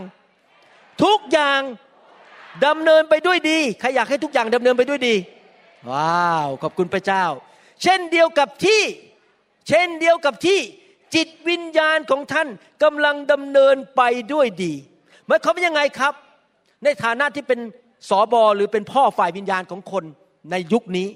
[1.04, 1.62] ทุกอย่าง
[2.66, 5.16] ดำเนินไปด้วยดีใครอยากให้ทุกอย่างดำเนินไปด้วยดี
[5.90, 7.26] ว้าว ขอบคุณพระเจ้า
[7.84, 8.82] เช่นเดียวกับที่
[9.68, 10.60] เช่นเดียวกับที่
[11.16, 12.48] จิตวิญญาณของท่าน
[12.84, 14.02] กำลังดำเนินไป
[14.34, 14.74] ด้วยดี
[15.30, 16.14] หมายความว่ายังไงครับ
[16.84, 17.60] ในฐานะที่เป็น
[18.10, 20.04] สอบอหรือเป็นพ่อฝ่ายวิญญาณของคน
[20.52, 21.08] ในยุคนี้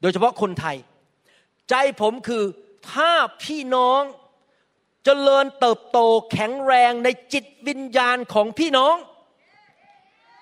[0.00, 0.76] โดยเฉพาะคนไทย
[1.70, 2.44] ใจผมคือ
[2.92, 3.10] ถ้า
[3.42, 4.14] พี่น้องจ
[5.04, 5.98] เจริญเติบโต
[6.32, 8.96] แข็งแรงในจิตวิญญาณของพี่น้อง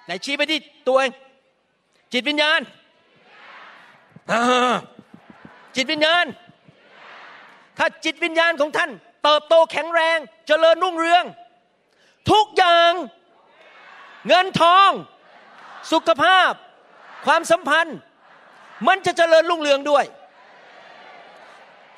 [0.04, 1.12] ไหนชี้ไปที่ตัวเอง
[2.12, 2.61] จิตวิญญาณ
[5.76, 6.24] จิตวิญญาณ
[7.78, 8.90] ถ้าจิตวิญญาณของท่าน
[9.24, 11.24] เติบโตแข็งแรงจเจริญรุ่งเรือง
[12.30, 12.92] ทุกอย่าง
[14.28, 14.90] เงินทอง
[15.92, 16.52] สุขภาพ
[17.26, 17.98] ความสัมพันธ์
[18.88, 20.04] มันจะเจริญรุ่งเรืองด้วย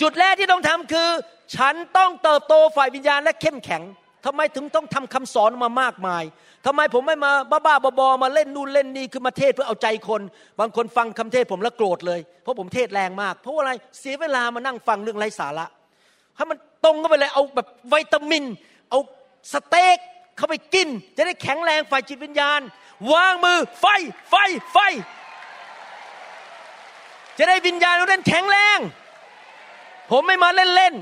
[0.01, 1.09] จุดแรกที่ต้องทำคือ
[1.57, 3.83] ฉันต้องเติบโตฝ่ายวิญญาณและเข้มแข็ง
[4.25, 6.25] ทำไมถึงต้องทำคำสอนมามากมาย
[6.67, 10.23] ทำไมผมไม่มาบ้าๆบอๆมาเล่นนู่นเล่นนี่คือมาเทศเพื่อเอาใจคน
[10.61, 15.67] บางคนฟังคำเทศผมแล้วโกรธเลย เพราะผมเทศแรงมาก เพราะอะไรเสียเวลามานั่งฟังเรื่องไร้สาระ
[16.37, 18.45] ให้มันตรงเข้าไปเลยเอาแบบวิตามิน
[18.91, 18.99] เอา
[19.53, 19.99] สเต็ก
[20.37, 22.61] เข้าไปกิน จะได้แข็งแรงฝ่ายจิตวิญญาณ
[23.13, 23.87] วางมือไฟ
[24.31, 24.35] ไฟ
[24.73, 24.79] ไฟ
[27.39, 28.79] จะได้วิญญาณเราเล่นแข็งแรง
[30.11, 30.95] ผมไม่มาเล่นเล่น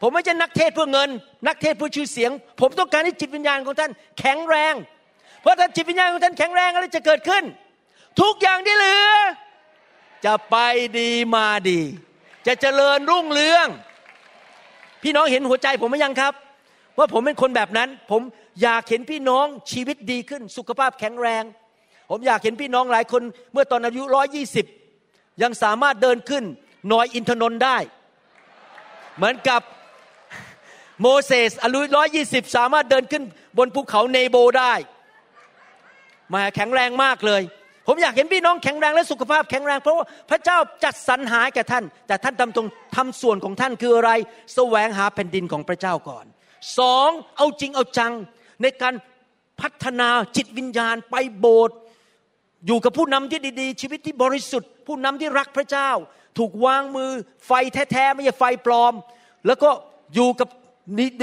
[0.00, 1.10] ผมไม่ใช่นักเทศเพื่อเงิน
[1.46, 4.74] นักเทศเพื่อชื่อเสียง ผมต้องการให้จิตวิญญาณของท่านแข็งแรง
[5.40, 7.44] เพราะถ้าจิตวิญญาณของท่านแข็งแรงอะไรจะเกิดขึ้น
[8.20, 9.12] ทุกอย่างที่เหลือ
[10.24, 10.56] จะไป
[10.98, 11.80] ดีมาดี
[12.46, 13.66] จะเจริญรุ่งเรือง
[15.02, 16.34] พี่น้องเห็นหัวใจผมไหมยังครับ
[16.98, 18.20] ว่าผมเป็นคนแบบนั้น ผม
[18.62, 21.44] อยากเห็นพี่น้องชีวิตดีขึ้น สุขภาพแข็งแรง
[22.10, 24.66] ผมอยากเห็นพี่น้องหลายคนเมื่อตอนอายุร้อยี่สิบ
[25.42, 26.44] ยังสามารถเดินขึ้น
[26.92, 27.78] นอยอินทนนท์ได้
[29.16, 29.60] เหมือนกับ
[31.02, 33.22] โมเสสอายุร้อยยี่สิบสามารถเดินขึ้น
[33.58, 34.74] บนภูเขาเนโบได้
[36.32, 37.42] มาแข็งแรงมากเลย
[37.86, 42.66] ผมอยากเห็นพี่น้องแข็งแรงและสุขภาพแข็งแรง เพราะว่าพระเจ้าจัดสรรหาแก่ท่าน แต่ท่านทำตรง
[42.96, 44.10] ทำส่วนของท่านคืออะไร
[44.54, 46.26] แสวงหาแผ่นดินของพระเจ้าก่อน
[46.78, 48.12] สองเอาจริงเอาจัง
[48.62, 48.94] ในการ
[49.60, 51.76] พัฒนาจิตวิญญาณไปโบสถ์
[52.66, 55.90] อยู่กับผู้นำที่ดีๆ ชีวิตที่บริสุทธิ์ ผู้นำที่รักพระเจ้า
[56.38, 57.10] ถูกวางมือ
[57.46, 57.52] ไฟ
[57.92, 58.92] แท้ๆไม่ใช่ไฟปลอม
[59.46, 59.70] แล้วก็
[60.14, 60.48] อยู่กับ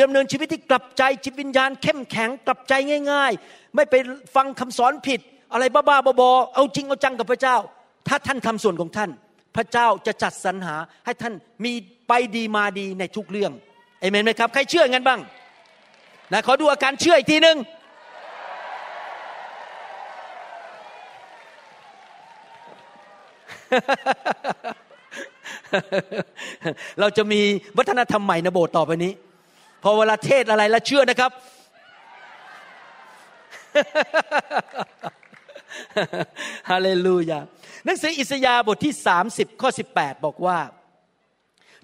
[0.02, 2.74] ดำเนินชีวิตที่กลับใจจิตวิญญาณ เข้มแข็งกลับใจ
[3.12, 3.96] ง่าย ๆ ไม่ไป
[4.36, 5.20] ฟังคำสอนผิด
[5.54, 7.58] อะไรบ้าๆบอๆเอาจริงเอาจังกับพระเจ้า
[8.08, 9.10] ถ้าท่านทำส่วนของท่าน
[9.56, 11.72] พระเจ้าจะจัดสรรหาให้ท่านมี
[12.08, 13.52] ไปดีมาดีในทุกเรื่อง
[14.00, 15.20] เอเมนไหมครับ ใครเชื่องั้นบ้าง
[16.34, 17.58] นะขอดูอาการเชื่ออีกทีหนึ่ง
[27.00, 27.42] เราจะมี
[27.78, 29.14] วัฒนธรรมใหม่ในโบสถ์ต่อไปนี้
[29.84, 31.32] พอเวลาเทศอะไรแล้วเชื่อนะครับ
[36.70, 37.40] ฮาเลลูยา
[37.86, 38.94] หนังสืออิสยาห์บทที่
[39.28, 40.60] 30 ข้อ 18 บอกว่า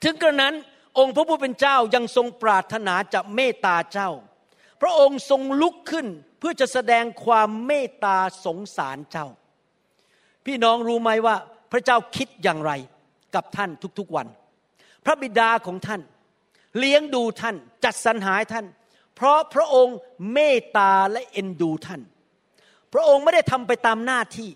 [0.04, 0.54] ถึงกระนั้น
[1.00, 4.10] องค์พระผู้เป็นเจ้ายังทรงปรารถนาจะเมตตาเจ้า
[4.82, 6.08] พระองค์ทรงลุกขึ้น
[6.40, 9.28] เพื่อจะแสดงความเมตตาสงสารเจ้า
[10.46, 11.36] พี่น้องรู้ไหมว่า
[11.72, 12.72] พระเจ้าคิดอย่างไร
[13.36, 14.28] กับท่านทุกๆวัน
[15.06, 16.02] พระบิดาของท่าน
[16.80, 18.66] เลี้ยงดูท่านจัดสรรหาท่าน
[19.16, 19.98] เพราะพระองค์
[20.34, 22.02] เมตตาและเอ็นดูท่าน
[22.94, 24.50] พระองค์ไม่ได้ทำไปตามหน้าที่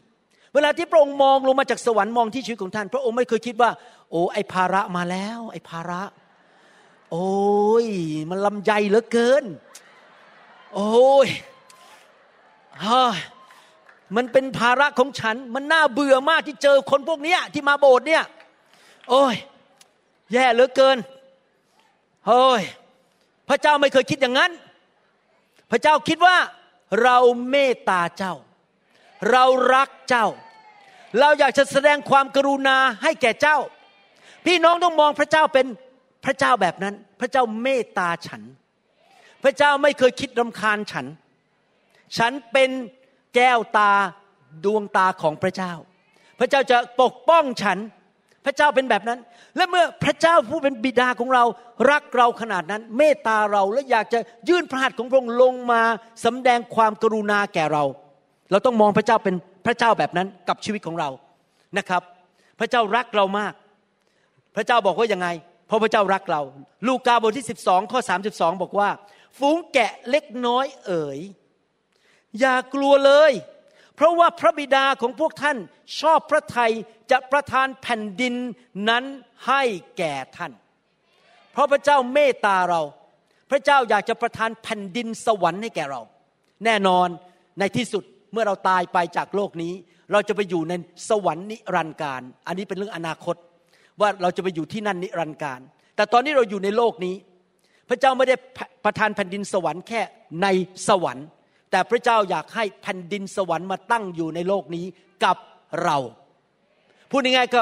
[0.53, 3.71] เวลาที่พระองค์มองลงมาจากสวรรค์มองที่ชีวิตของท่าน พระองค์ไม่เคยคิดว่า
[4.11, 6.01] โอ้ไอภาระมาแล้ว ไอภาระ
[7.11, 7.87] โอ้ย
[8.29, 9.43] มันลำใหญ่เหลือเกิน
[10.75, 11.27] โอ้ย
[14.15, 18.23] มันเป็นภาระของฉัน มันน่าเบื่อมากที่เจอคนพวกนี้ที่มาโบสถ์เนี่ย
[19.09, 19.35] โอ้ย
[20.33, 20.97] แย่เหลือเกิน
[22.27, 22.61] เฮ้ย
[23.49, 24.51] พระเจ้าไม่เคยคิดอย่างนั้น
[25.71, 26.37] พระเจ้าคิดว่า
[27.03, 27.17] เรา
[27.49, 28.33] เมตตาเจ้า
[29.31, 30.27] เรารักเจ้า
[31.19, 33.57] เราอยากจะแสดงความกรุณาให้แก่เจ้า
[34.45, 35.65] พี่น้องต้องมองพระเจ้าเป็น
[36.25, 38.41] พระเจ้าแบบนั้น พระเจ้าเมตตาฉัน
[39.43, 41.05] พระเจ้าไม่เคยคิดรำคาญฉัน
[42.17, 42.69] ฉันเป็น
[43.35, 43.91] แก้วตา
[44.65, 45.73] ดวงตาของพระเจ้า
[46.39, 47.77] พระเจ้าจะปกป้องฉัน
[48.45, 49.19] พระเจ้าเป็นแบบนั้น
[49.55, 51.43] และเมื่อพระเจ้าผู้เป็นบิดาของเรา
[51.91, 55.81] รักเราขนาดนั้น เมตตาเราและอยากจะยื่นพระหัตถ์ของพระองค์ลงมา
[56.25, 57.83] สำแดงความกรุณาแก่เรา
[58.51, 61.09] เราต้องมองพระเจ้าเป็นพระเจ้าแบบนั้นกับชีวิตของเรา
[61.77, 62.01] นะครับ
[62.59, 63.53] พระเจ้ารักเรามาก
[64.55, 65.27] พระเจ้าบอกว่ายังไง
[65.67, 66.41] เพราะพระเจ้ารักเรา
[66.87, 67.99] ลูกาบทที่ 12 ข้อ
[68.31, 68.89] 32 บอกว่า
[69.37, 71.19] ฝูงแกะเล็กน้อยเอ๋ย
[72.39, 73.31] อย่ากลัวเลย
[73.95, 75.57] เพราะว่าพระบิดาของพวกท่าน
[75.99, 76.73] ชอบพระทัย
[77.11, 78.35] จะประทานแผ่นดิน
[78.89, 79.03] นั้น
[79.47, 79.61] ให้
[79.97, 80.51] แก่ท่าน
[81.51, 82.81] เพราะพระเจ้าเมตตาเรา
[83.51, 86.01] พระเจ้าอยากจะประทานแผ่นดินสวรรค์ให้แก่เรา
[86.65, 87.07] แน่นอน
[87.59, 89.73] ในที่สุดเมื่อเราตายไปจากโลกนี้
[90.11, 90.73] เราจะไปอยู่ใน
[91.09, 93.35] สวรรค์นิรันดร์การ อันนี้เป็นเรื่องอนาคต
[93.99, 95.59] ว่าเราจะไปอยู่ที่นั่นนิรันดร์การ
[95.95, 97.15] แต่ตอนนี้เราอยู่ในโลกนี้
[97.93, 98.35] ระเจ้าไม่ได้
[98.85, 100.01] ประทานแผ่นดินสวรรค์แค่
[100.41, 100.47] ใน
[100.87, 101.27] สวรรค์
[101.71, 104.85] แต่พระเจ้าอยากให้แผ่นดินสวรรค์มาตั้งอยู่ในโลกนี้
[105.23, 105.37] กับ
[105.83, 105.97] เรา
[107.09, 107.61] พูดง่ายๆก็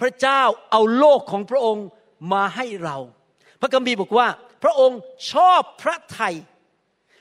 [0.00, 1.86] พระเจ้าเอาโลกของพระองค์
[2.32, 2.96] มาให้เรา
[3.60, 4.28] พระคัมภีร์บอกว่า
[4.64, 4.98] พระองค์
[5.32, 6.34] ชอบพระไทย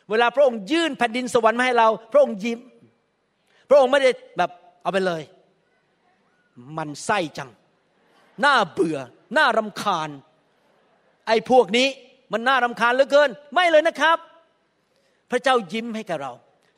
[0.10, 2.60] เวลาพระองค์ยื่นแผ่นดินสวรรค์มาให้เรา พระองค์ยิ้ม
[3.70, 5.22] พระองค์ไม่ได้แบบเอาไปเลย
[6.78, 7.50] มันไส้จัง
[8.46, 8.98] น่าเบื่อ
[9.38, 10.10] น่ารำคาญ
[11.28, 11.88] ไอ้พวกนี้
[12.32, 14.18] มันน่ารำคาญเหลือเกิน ไม่เลยนะครับ
[15.32, 16.32] พระเจ้ายิ้มให้แก่เรา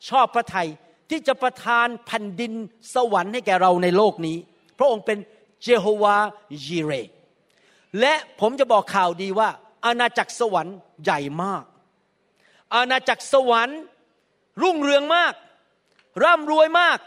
[0.10, 0.70] ชอบพระทัย
[1.10, 2.54] ที่จะประทานแผ่นดิน
[2.94, 4.38] สวรรค์ให้แก่เราในโลกนี้
[4.78, 5.18] พระองค์เป็น
[5.64, 6.16] เจโฮวา
[6.66, 6.92] ยีเร
[8.00, 9.50] และผมจะบอกข่าวดีว่า
[9.86, 11.64] อาณาจักรสวรรค์ใหญ่มาก
[12.76, 13.80] อาณาจักรสวรรค์
[14.62, 15.34] รุ่งเรืองมาก
[16.24, 16.98] ร่ำรวยมาก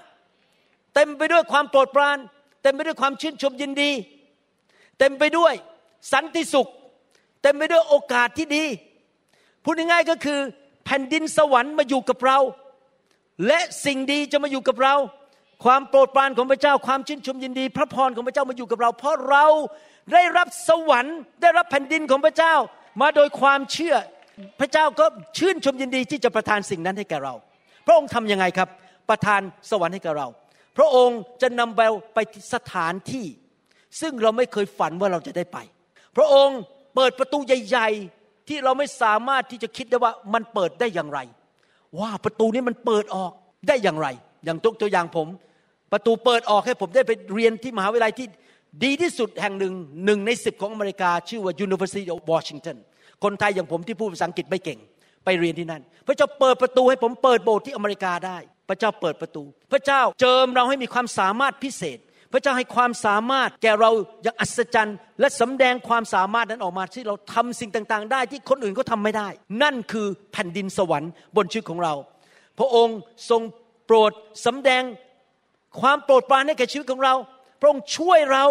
[0.95, 2.19] เต็มไปด้วยความโปรดปราน
[2.63, 3.91] เต็มไปด้วยความชื่นชมยินดี
[4.99, 5.55] เต็มไปด้วย
[6.13, 6.69] สันติสุข
[7.43, 8.65] เต็มไปด้วยโอกาสที่ดี
[9.65, 10.39] พูดง่ายๆก็คือ
[10.85, 12.39] แผ่นดินสวรรค์มาอยู่กับเรา
[13.47, 14.95] และสิ่งดีจะมาอยู่กับเรา
[15.65, 19.47] ความโปรดปรานของพระเจ้าความชื่นชมยินดี พระพรของพระเจ้ามาอยู่กับเรา เพราะเรา
[20.13, 22.55] ได้รับสวรรค์ ได้รับแผ่นดินของพระเจ้า
[23.01, 23.95] มาโดยความเชื่อ
[24.61, 25.07] พระเจ้าก็
[25.39, 27.35] ชื่นชมยินดีที่จะประทานสิ่งนั้นให้แก่เรา
[27.87, 28.69] พระองค์ทำยังไงครับ
[29.11, 30.29] ประทานสวรรค์ให้แก่เรา
[30.79, 32.19] พระองค์จะนำเราไป
[32.55, 33.27] สถานที่
[34.01, 35.59] ซึ่งเราไม่เคยฝันว่าเราจะได้ไป
[36.17, 36.59] พระองค์
[36.95, 41.21] เปิดประตูใหญ่ ๆ ที่เราไม่สามารถที่จะคิดได้ว่ามันเปิดได้อย่างไร
[42.01, 43.33] ว่าประตูนี้มันเปิดออก
[43.69, 44.09] ได้อย่างไร
[44.45, 45.29] อย่างตัวตัวอย่างผม
[45.93, 48.27] ประตูเปิดออกให้ผมได้ไปเรียนที่มหาวิทยาลัยที่
[48.85, 49.75] ดีที่สุดแห่งหนึ่ง
[50.05, 52.77] หนึ่งในสิบของอเมริกา ชื่อว่า University of Washington
[53.25, 54.79] คนไทยอย่างผมที่พูดภาษาอังกฤษไม่เก่ง
[55.25, 61.99] ไปเรียนที่นั่น พระเจ้าเปิดประตูให้ผมเปิดโบสถ์ที่อเมริกาได้ พระเจ้าเปิดประตู พระเจ้าเจิมเราให้มีความสามารถพิเศษ
[62.33, 63.91] พระเจ้าให้ความสามารถแก่เรา
[64.23, 69.29] อย่างอัศจรรย์ และสำแดงความสามารถนั้นออกมาที่เราทำสิ่งต่างๆ ได้ที่คนอื่นเขาทาไม่ได้
[69.63, 71.95] นั่นคือแผ่นดินสวรรค์บนชีวิตของเรา
[72.59, 72.99] พระองค์
[73.31, 73.43] ทรง
[73.87, 74.13] โปรด
[74.47, 74.83] สำแดง
[75.81, 77.15] ความโปรดปรานให้แก่ชีวิตของเรา
[77.61, 78.45] พระองค์ช่วยเรา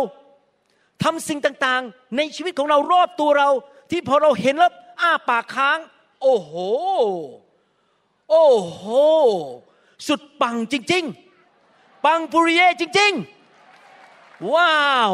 [1.03, 3.49] ทำสิ่งต่างๆ ในชีวิตของเรารอบตัวเรา
[3.91, 5.77] ที่พอเราเห็นแล้วอ้าปากค้าง
[6.21, 6.53] โอ้โห
[8.29, 8.83] โอ้โห
[10.07, 11.03] สุดปังจริง
[11.53, 13.38] ๆ ปังปุริเยจริง ๆ
[14.54, 15.12] ว้าว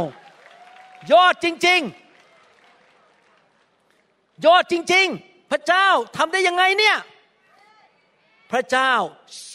[1.11, 2.05] ยอดจริง ๆ
[4.45, 6.97] ยอดจริง ๆ พระเจ้าทำได้ยังไงเนี่ย
[8.51, 8.91] พระเจ้า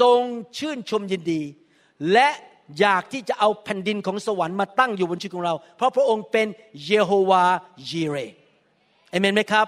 [0.01, 0.23] ทรง
[0.59, 1.43] ชื่นชมยินดี
[2.13, 2.29] และ
[2.79, 6.47] อยากที่จะเอาแผ่นดินของสวรรค์มาตั้งอยู่บนชีวิตของเรา เพราะพระองค์เป็น
[6.87, 7.45] เยโฮวา
[7.91, 8.17] ยีเร
[9.11, 9.67] เอเมนไหมครับ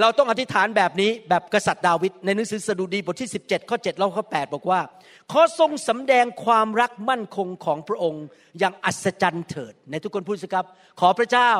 [0.00, 4.80] เราต้องอธิษฐานแบบนี้แบบกษัตริย์ดาวิดในหนังสือสดุดีบทที่ 17 ข้อ 7 แล้วข้อ 8 บอกว่า
[5.32, 8.24] ขอทรงสำแดงความรักมั่นคงของพระองค์
[8.58, 10.66] อย่างอัศจรรย์เถิด ในทุกคนพูดสิครับ
[11.00, 11.52] ขอพระเจ้า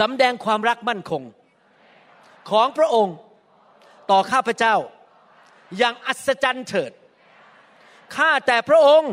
[0.00, 1.22] สำแดงความรักมั่นคง
[2.50, 3.14] ของพระองค์
[4.10, 4.74] ต่อข้าพระเจ้า
[5.78, 6.92] อย่างอัศจรรย์เถิด
[8.16, 9.12] ข้าแต่พระองค์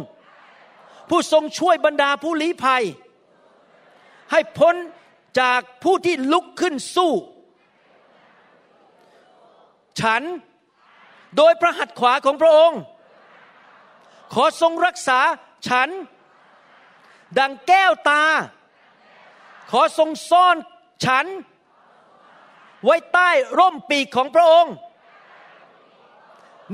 [1.10, 2.84] ผู้ทรงช่วยบรรดาผู้ลี้ภัย
[4.32, 4.76] ให้พ้น
[5.42, 7.14] จากผู้ที่ลุกขึ้นสู้
[10.00, 10.22] ฉัน
[11.38, 12.80] โดยพระหัตถ์ขวาของพระองค์
[14.34, 15.20] ขอทรงรักษา
[15.68, 15.90] ฉัน
[17.40, 18.24] ดังแก้วตา
[19.72, 20.56] ขอทรงซ่อน
[21.06, 21.26] ฉัน
[22.84, 24.74] ไว้ใต้ร่มปีกของพระองค์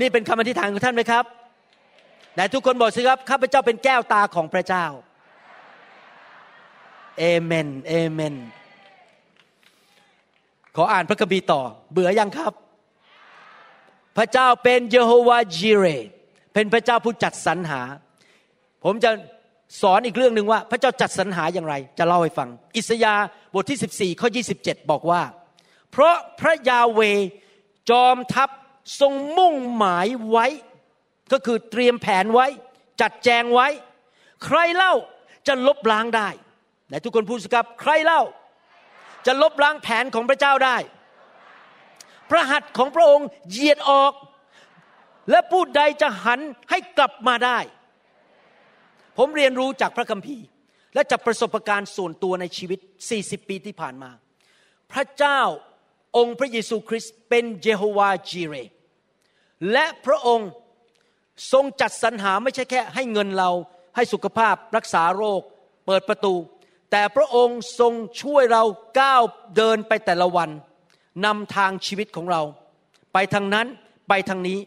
[0.00, 1.24] นี่เป็นคำอธิษฐานของท่านไหมครับ
[2.34, 4.86] ไหนทุกคนบอกสิครับข้าพเจ้าเป็นแก้วตาของพระเจ้า
[7.18, 8.34] เอเมนเอเมน
[10.76, 12.52] ขออ่านพระคัมภีร์ต่อ เบื่อยังครับ
[14.18, 15.84] พระเจ้าเป็นเยโฮวาจิเร
[16.54, 17.82] เป็นพระเจ้าผู้จัดสรรหา
[18.84, 19.10] ผมจะ
[19.82, 24.28] สอนอีกเรื่องหนึ่งว่า พระเจ้าจัดสรรหาอย่างไร จะเล่าให้ฟัง อิสยาห์บทที่ 14ข้อ
[24.60, 25.22] 27 บอกว่า
[25.90, 27.00] เพราะพระยาเว
[27.90, 28.50] จอมทัพ
[29.00, 30.46] ทรงมุ่งหมายไว้
[31.32, 32.46] ก็คือเตรียมแผนไว้
[33.00, 33.68] จัดแจงไว้
[34.44, 34.94] ใครเล่า
[35.46, 36.28] จะลบล้างได้
[36.88, 38.22] ไหนทุกคนพูดสิครับ ใครเล่า
[39.26, 40.76] จะลบล้างแผนของพระเจ้าได้
[42.30, 44.12] พระหัตถ์ของพระองค์เหยียดออก
[45.30, 47.58] และผู้ใดจะหันให้กลับมาได้
[49.18, 50.46] ผมเรียนรู้จากพระคัมภีร์
[50.94, 52.78] และจากประสบการณ์ส่วนตัวในชีวิต
[53.14, 54.10] 40 ปีที่ผ่านมา
[54.92, 55.40] พระเจ้า
[56.16, 58.54] องค์พระเยซูคริสต์เป็นเยโฮวาจีเร
[59.72, 60.50] และพระองค์
[61.52, 63.50] ทรงจัดสรรหาไม่ใช่แค่ให้เงินเรา
[63.96, 65.42] ให้สุขภาพรักษาโรค
[65.86, 66.34] เปิดประตู
[66.90, 68.64] แต่พระองค์ทรงช่วยเรา
[69.00, 69.22] ก้าว
[69.56, 70.50] เดินไปแต่ละวัน
[71.24, 72.42] นำทางชีวิตของเรา
[73.12, 73.66] ไปทางนั้น
[74.08, 74.58] ไปทางนี้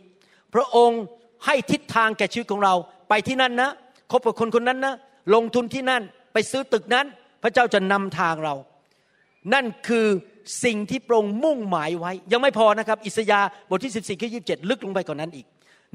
[0.54, 1.02] พระองค์
[1.46, 2.74] ให้ทิศทางแก่ชีวิตของเรา
[3.10, 3.70] ไปที่นั่นนะ
[4.12, 4.96] คบกับคนคนนั้นนะ
[5.34, 6.02] ลงทุนที่นั่น
[6.34, 7.06] ไปซื้อตึกนั้น
[7.44, 8.56] พระเจ้าจะนำทางเรา
[9.54, 10.08] นั่นคือ
[10.64, 15.46] สิ่งที่พระองค์มุ่งหมายไว้ ยังไม่พอนะครับ อิสยาบทที่ 14ข้อ27ลึกลงไปกว่านนั้นอีก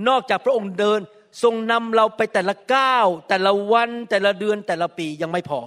[0.09, 1.01] นอกจากพระองค์เดิน
[1.43, 5.61] ทรงนำเราไปแต่ละก้าวแต่ละวันแต่ละเดือนแต่ละปียังไม่พอ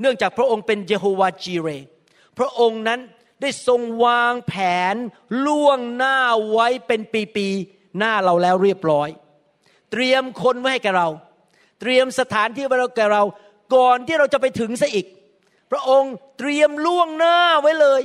[0.00, 1.68] เนื่องจากพระองค์เป็นเยโฮวาจีเร
[2.38, 3.00] พระองค์นั้น
[3.42, 4.54] ได้ทรงวางแผ
[4.92, 4.94] น
[5.46, 6.18] ล่วงหน้า
[6.50, 7.00] ไว้เป็น
[7.36, 9.08] ปีๆหน้าเราแล้วเรียบร้อย
[9.92, 11.08] เตรียมคนไว้ให้แกเรา
[11.80, 13.22] เตรียมสถานที่ไว้แกเรา
[13.74, 15.06] ก่อนที่เราจะไปถึงซะอีก
[15.70, 18.02] พระองค์เตรียมล่วงหน้าไว้เลย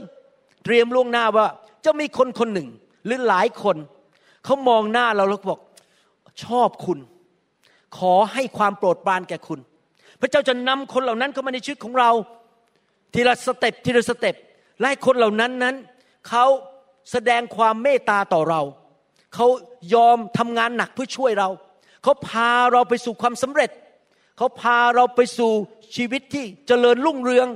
[0.63, 1.47] เตรียมล่วงหน้าว่า
[1.85, 2.67] จะมีคนคนหนึ่ง
[3.05, 3.77] หรือหลายคน
[4.45, 5.61] เขามองหน้าเราแล้วบอก
[6.43, 6.99] ชอบคุณ
[7.97, 9.59] ขอให้ความโปรดปรานแก่คุณ
[10.19, 12.11] พระเจ้าจะนำคนเหล่านั้นเข้ามาในชีวิตของเรา
[13.13, 14.35] ทีละ step ทีละ step
[14.81, 15.75] และคนเหล่านั้นนั้น
[16.29, 16.45] เขา
[17.11, 18.61] แสดงความเมตตาต่อเรา
[19.35, 19.47] เขา
[19.93, 21.49] ยอมทำงานหนักเพื่อช่วยเรา
[22.03, 23.71] เขาพาเราไปสู่ความสำเร็จ
[24.37, 25.51] เขาพาเราไปสู่
[25.95, 27.47] ชีวิตที่เจริญรุ่งเรือง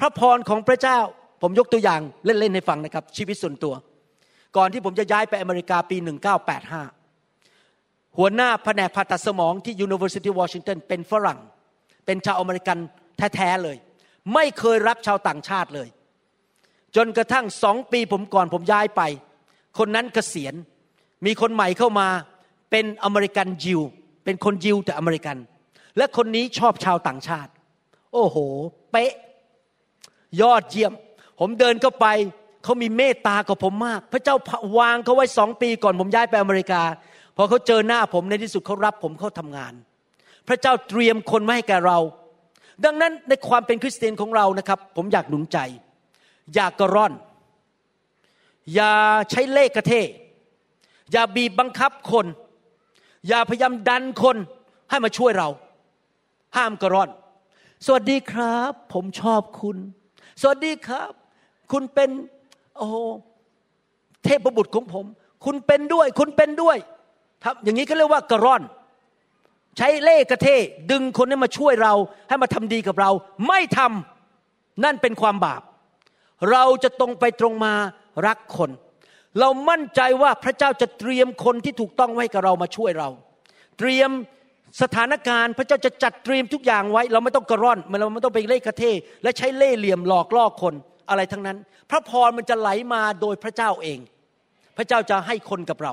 [0.00, 0.98] พระพรของพระเจ้า
[1.42, 3.74] ผมยกตัวอย่างเล่นๆให้ฟังนะครับ ชีวิตส่วนตัว
[4.56, 5.96] ก่อนที่ผมจะย้ายไปอเมริกาปี
[7.06, 11.38] 1985 หัวหน้าแผนกผ่าตัดสมองที่ University of Washington เป็นฝรั่ง
[12.06, 12.78] เป็นชาวอเมริกัน
[13.34, 13.76] แท้ๆเลย
[14.34, 15.88] ไม่เคยรับชาวต่างชาติเลย
[16.96, 19.02] จนกระทั่งสองปีผมก่อนผมย้ายไป
[19.78, 20.54] คนนั้นเกษียณ
[21.26, 22.08] มีคนใหม่เข้ามา
[22.70, 23.80] เป็นอเมริกันยิว
[24.24, 25.36] เป็นคนยิวแต่อเมริกัน
[25.96, 27.50] และคนนี้ชอบชาวต่างชาติ
[28.12, 28.36] โอ้โห
[28.92, 29.12] เป๊ะ
[30.40, 30.92] ยอดเยี่ยม
[31.40, 32.06] ผมเดินเข้าไป
[32.64, 34.36] เขามีเมตตากับผมมาก พระเจ้า
[34.78, 36.82] วางเขาไว้สองปีก่อนผมย้ายไปอเมริกา
[37.36, 39.72] พอเขาเจอหน้าผมในที่สุดเขารับผมเข้าทำงาน
[40.48, 41.98] พระเจ้าเตรียมคนไว้ให้แก่เรา
[42.84, 45.58] ดังนั้นในความเป็นคริสเตียนของเรานะครับ ผมอยากหนุนใจ
[46.54, 47.12] อย่ากระร่อน
[48.74, 48.92] อย่า
[49.30, 49.92] ใช้เล่กระเท
[51.12, 52.26] อย่าบีบบังคับคน
[53.28, 54.36] อย่าพยายามดันคน
[54.90, 55.48] ให้มาช่วยเรา
[56.56, 57.10] ห้ามกระร่อน
[57.86, 59.76] สวัสดีครับ ผมชอบคุณ
[60.40, 61.10] สวัสดีครับ
[61.72, 62.10] คุณเป็น
[62.78, 62.88] โอ้
[64.24, 65.06] เทพบุตรของผม
[65.44, 66.76] คุณเป็นด้วย คุณเป็นด้วย
[67.44, 68.62] ครับอย่างนี้ก็เรียกว่ากระร่อน
[69.78, 70.48] ใช้เล่กระเท
[70.90, 71.94] ดึงคนให้มาช่วยเรา
[72.28, 73.10] ให้มาทำดีกับเรา
[73.48, 75.62] ไม่ทำนั่นเป็นความบาป
[76.50, 77.74] เราจะตรงไปตรงมา
[78.26, 78.70] รักคน
[79.40, 83.08] เรามั่นใจว่าพระเจ้าจะเตรียมคนที่ถูกต้องไว้กับเรามาช่วยเรา
[83.78, 84.10] เตรียม
[84.82, 88.84] สถานการณ์ พระเจ้าจะจัดเตรียมทุกอย่างไว้ เราไม่ต้องกระร่อนเราไม่ต้องไปเล่ห์กระเท
[89.22, 90.74] และใช้เล่เหลี่ยมหลอกล่อคน
[91.10, 91.58] อะไรทั้งนั้น
[91.90, 93.98] พระพรมันจะไหลมาโดยพระเจ้าเอง
[94.76, 95.92] พระเจ้าจะให้คนกับเรา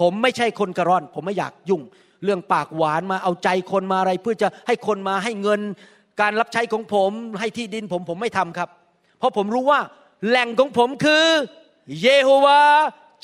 [0.00, 1.82] ผมไม่ใช่คนกระร่อน ผมไม่อยากยุ่ง
[2.24, 5.60] เรื่องปากหวานมาเอาใจคนมาอะไร เพื่อจะให้คนมาให้เงิน
[6.20, 8.68] การรับใช้ของผมให้ที่ดินผมผมไม่ทำครับ
[9.20, 9.80] เพราะผมรู้ว่า
[10.26, 11.26] แหล่งของผมคือ
[12.02, 12.60] เยโฮวา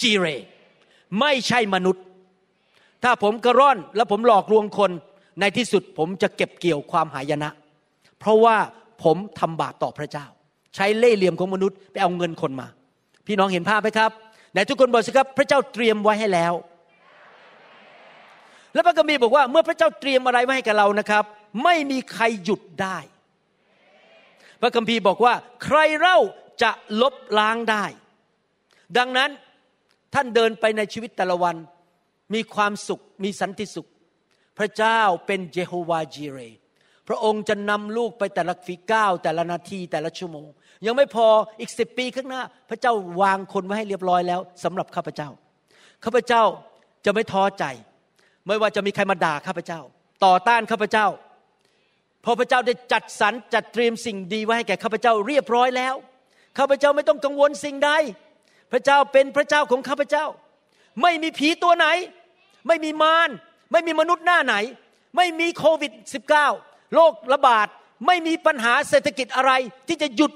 [0.00, 0.26] จีเร
[1.20, 2.04] ไม่ใช่มนุษย์
[3.04, 4.90] ถ้าผมกระร่อนแล้วผมหลอกลวงคน
[5.40, 7.50] ในที่สุดผมจะเก็บเกี่ยวความหายนะ
[8.18, 8.56] เพราะว่า
[9.04, 10.26] ผมทำบาปต่อพระเจ้า
[10.74, 12.66] ใช้เล่ห์เหลี่ยมของมนุษย์ไปเอาเงินคนมา
[13.26, 14.10] พี่น้องเห็นภาพไหมครับ
[14.52, 16.52] ไหนทุกคนบอกสิครับพระเจ้าเตรียมไว้ให้แล้ว
[18.74, 21.24] แล้วพระคัมภีร์บอกว่าเมื่อพระเจ้าเตรียมอะไรไว้ให้กับเรานะครับ
[21.64, 22.98] ไม่มีใครหยุดได้
[24.60, 25.34] พระคัมภีร์บอกว่า
[25.64, 26.18] ใครเล่า
[26.62, 26.70] จะ
[27.02, 27.84] ลบล้างได้
[28.98, 29.30] ดังนั้น
[30.14, 31.56] ท่านเดินไปในชีวิตแต่ละวัน
[32.34, 33.88] มีความสุขมีสันติสุข
[34.58, 36.38] พระเจ้าเป็นเยโฮวาจีเร
[37.08, 40.48] พระองค์จะนำลูกไปแต่ละฝีก้าวแต่ละนาทีแต่ละชั่วโมง
[40.86, 41.26] ยังไม่พอ
[41.60, 42.92] อีกสิบปีข้างหน้า พระเจ้า
[43.22, 45.28] วางคนไว้ให้เรียบร้อยแล้วสำหรับข้าพเจ้า
[46.04, 46.42] ข้าพเจ้า
[47.04, 47.64] จะไม่ท้อใจ
[48.46, 49.80] ไม่ว่าจะมีใครมาด่าข้าพเจ้า
[50.24, 51.06] ต่อต้านข้าพเจ้า
[52.26, 55.94] พราะพระเจ้าได้จัดสรรจัดเตรียมสิ่งดีไว้ให้แก่ข้าพเจ้าเรียบร้อยแล้ว
[56.58, 57.90] ข้าพเจ้าไม่ต้องกังวลสิ่งใด
[58.72, 60.24] พระเจ้าเป็นพระเจ้าของข้าพเจ้า
[61.02, 61.86] ไม่มีผีตัวไหน
[62.68, 63.30] ไม่มีมาร
[63.72, 64.54] ไม่มีมนุษย์หน้าไหน
[65.16, 65.92] ไม่มีโควิด
[66.42, 67.66] -19 โรคระบาด
[68.06, 69.52] ไม่มีปัญหาเศรษฐกิจอะไร
[69.88, 70.32] ที่จะหยุด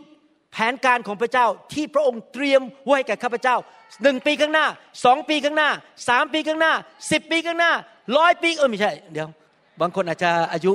[0.53, 3.57] แผนการของพระเจ้าที่พระองค์เตรียมไว้ให้แก่ข้าพเจ้า
[4.03, 4.67] หนึ่งปีข้างหน้า
[5.05, 5.71] สองปีข้างหน้า
[6.09, 6.73] สามปีข้างหน้า
[7.11, 7.73] สิบปีข้างหน้า
[8.17, 9.29] ร้อยปีเออไม่ใช่ เดี๋ยว
[9.81, 10.73] บางคนอาจจะอายุ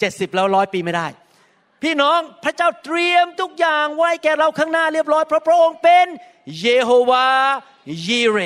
[0.00, 1.06] เจ็ดสิบแล้วร้อยปีไม่ได้
[1.82, 6.06] พี่น้องพระเจ้าเตรียมทุกอย่างไว้แก่เราข้างหน้าเรียบร้อยเพราะพระองค์เป็น
[6.60, 7.26] เยโฮวา
[8.06, 8.38] ยีเร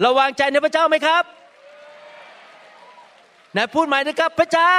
[0.00, 1.24] เราวางใจในพระเจ้าไหมครับ
[3.56, 4.78] นพูดใหม่นะครับพระเจ้า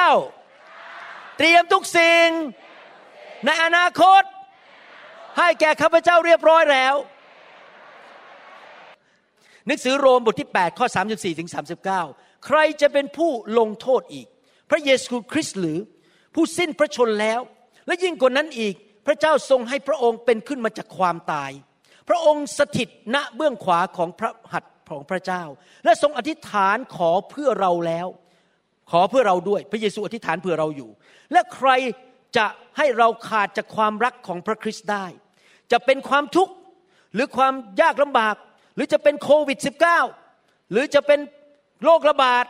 [1.38, 2.28] เตรียมทุกสิ่ง
[3.46, 4.24] ในอนาคต
[5.38, 6.96] ให้แก่ข้าพเจ้าเรียบร้อยแล้ว
[9.66, 11.50] หนังสือโรมบทที่ 8 ข้อ 34ถึง
[11.98, 14.28] 39 ใครจะเป็นผู้ลงโทษอีก
[14.72, 15.80] พระเยซูคริสต์หรือ
[16.36, 17.40] ผู้สิ้นพระชนแล้ว
[17.88, 18.76] และยิ่งกว่านั้นอีก
[19.08, 21.52] พระเจ้าทรงให้พระองค์เป็นขึ้นมาจากความตาย
[22.10, 25.44] พระองค์สถิตณเบื้องขวาของพระหัตถ์ของพระเจ้า
[25.86, 28.08] และทรงอธิษฐานขอเพื่อเราแล้ว
[28.92, 30.90] ขอเพื่อเราด้วย พระเยซูอธิษฐานเพื่อเราอยู่
[31.32, 31.70] และใคร
[32.38, 32.46] จะ
[32.78, 35.06] ให้เราขาดจากความรักของพระคริสต์ได้
[35.72, 36.54] จะเป็นความทุกข์
[37.14, 38.36] หรือความยากลำบาก
[38.76, 39.60] หรือจะเป็นโควิด
[40.16, 41.20] -19 หรือจะเป็น
[41.84, 42.46] โรคระบาด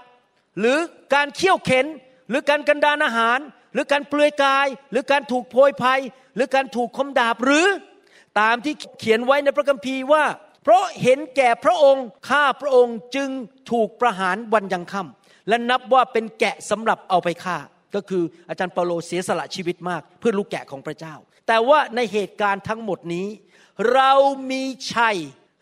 [0.60, 0.78] หรือ
[1.14, 1.86] การเคี่ยวเข็น
[2.32, 3.40] หรือการกันดานอาหาร
[3.74, 6.02] หรือการเปลือยกาย หรือการถูกโพยภัย
[6.36, 7.68] หรือการถูกคมดาบหรือ
[8.40, 10.26] ตามที่เขียนไว้ในพระคัมภีร์ว่า
[10.64, 13.30] เพราะเห็นแก่พระองค์ข้าพระองค์จึง
[13.72, 17.58] ถูกประหารวันยังค่ำและนับว่าเป็นแกะสำหรับเอาไปฆ่า
[17.96, 21.16] ก็คืออาจารย์เปาโลเสียสละชีวิตมาก เพื่อลูกแกะของพระเจ้า
[21.48, 23.28] แต่ว่าในเหตุการณ์ทั้งหมดนี้
[23.94, 24.12] เรา
[24.52, 24.64] มี
[24.94, 25.18] ชัย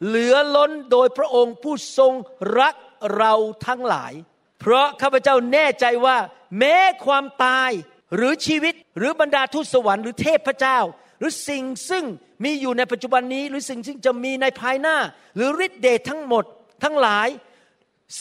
[0.06, 2.14] เหลือล้นโดยพระองค์ผู้ทรง
[2.60, 2.76] รัก
[3.18, 3.34] เรา
[3.68, 4.14] ทั้งหลาย
[4.60, 6.18] เพราะข้าพเจ้าแน่ใจว่า
[6.60, 7.72] แม้ความตาย
[8.16, 10.80] หรือชีวิตหรือบรรดาทูตสวรรค์หรือเทพเจ้า
[11.20, 12.06] หรือสิ่งซึ่ง
[12.44, 14.98] มีอยู่ในปัจจุบันนี้ หรือสิ่งซึ่งจะมีในภายหน้า
[15.36, 16.46] หรือฤทธิเดชทั้งหมด
[16.84, 17.28] ทั้งหลาย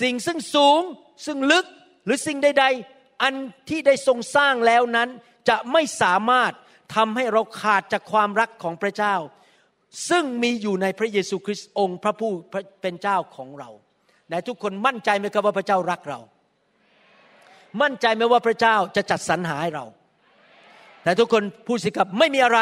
[0.01, 0.81] สิ่งซึ่งสูง
[1.27, 1.67] ซึ่งลึก
[2.05, 3.35] หรือสิ่งใด ๆ อัน
[3.69, 5.09] ที่ได้ทรงสร้างแล้วนั้น
[5.49, 6.53] จะไม่สามารถ
[6.95, 9.15] ทำให้เราขาดจากความรักของพระเจ้า
[10.09, 12.33] ซึ่งมีอยู่ในพระเยซูคริสต์องค์พระผู้
[12.83, 13.71] เป็นเจ้าของเรา
[14.29, 16.21] ไหนทุกคนมั่นใจไหมครับว่าพระเจ้ารักเรา
[17.83, 19.85] มั่นใจไหมว่าพระเจ้าจะจัดสรรหาให้เรา
[21.03, 22.61] แต่ทุกคนพูดสิครับไม่มีอะไร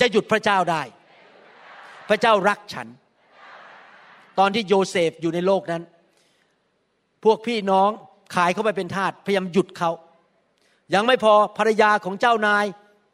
[0.00, 0.82] จะหยุดพระเจ้าได้
[2.08, 2.88] พระเจ้ารักฉัน
[4.38, 5.82] ตอนที่โยเซฟอยู่ในโลกนั้น
[7.24, 7.90] พวกพี่น้อง
[8.34, 9.90] ขายเขาไปเป็นทาสพยายามหยุดเขา
[10.94, 12.64] ยังไม่พอภรรยาของเจ้านาย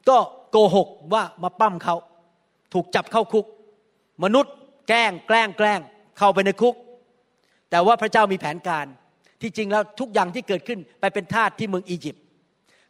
[0.09, 0.19] ก็
[0.51, 1.97] โกหกว่ามาปล้ำเขา
[2.73, 3.47] ถูกจับเข้าคุก
[4.25, 4.55] มนุษย์
[4.89, 5.81] แกล้งแกล้งแกล้ง
[6.19, 6.75] เข้าไปในคุก
[7.71, 8.87] แต่ว่าพระเจ้ามีแผนการ
[9.43, 12.25] ที่จริงแล้วทุกอย่างที่เกิดขึ้นไปเป็นทาสที่เมืองอียิปต์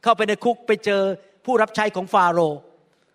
[0.03, 1.03] เข้าไปในคุกไปเจอ
[1.45, 2.59] ผู้รับใช้ของฟาโรห์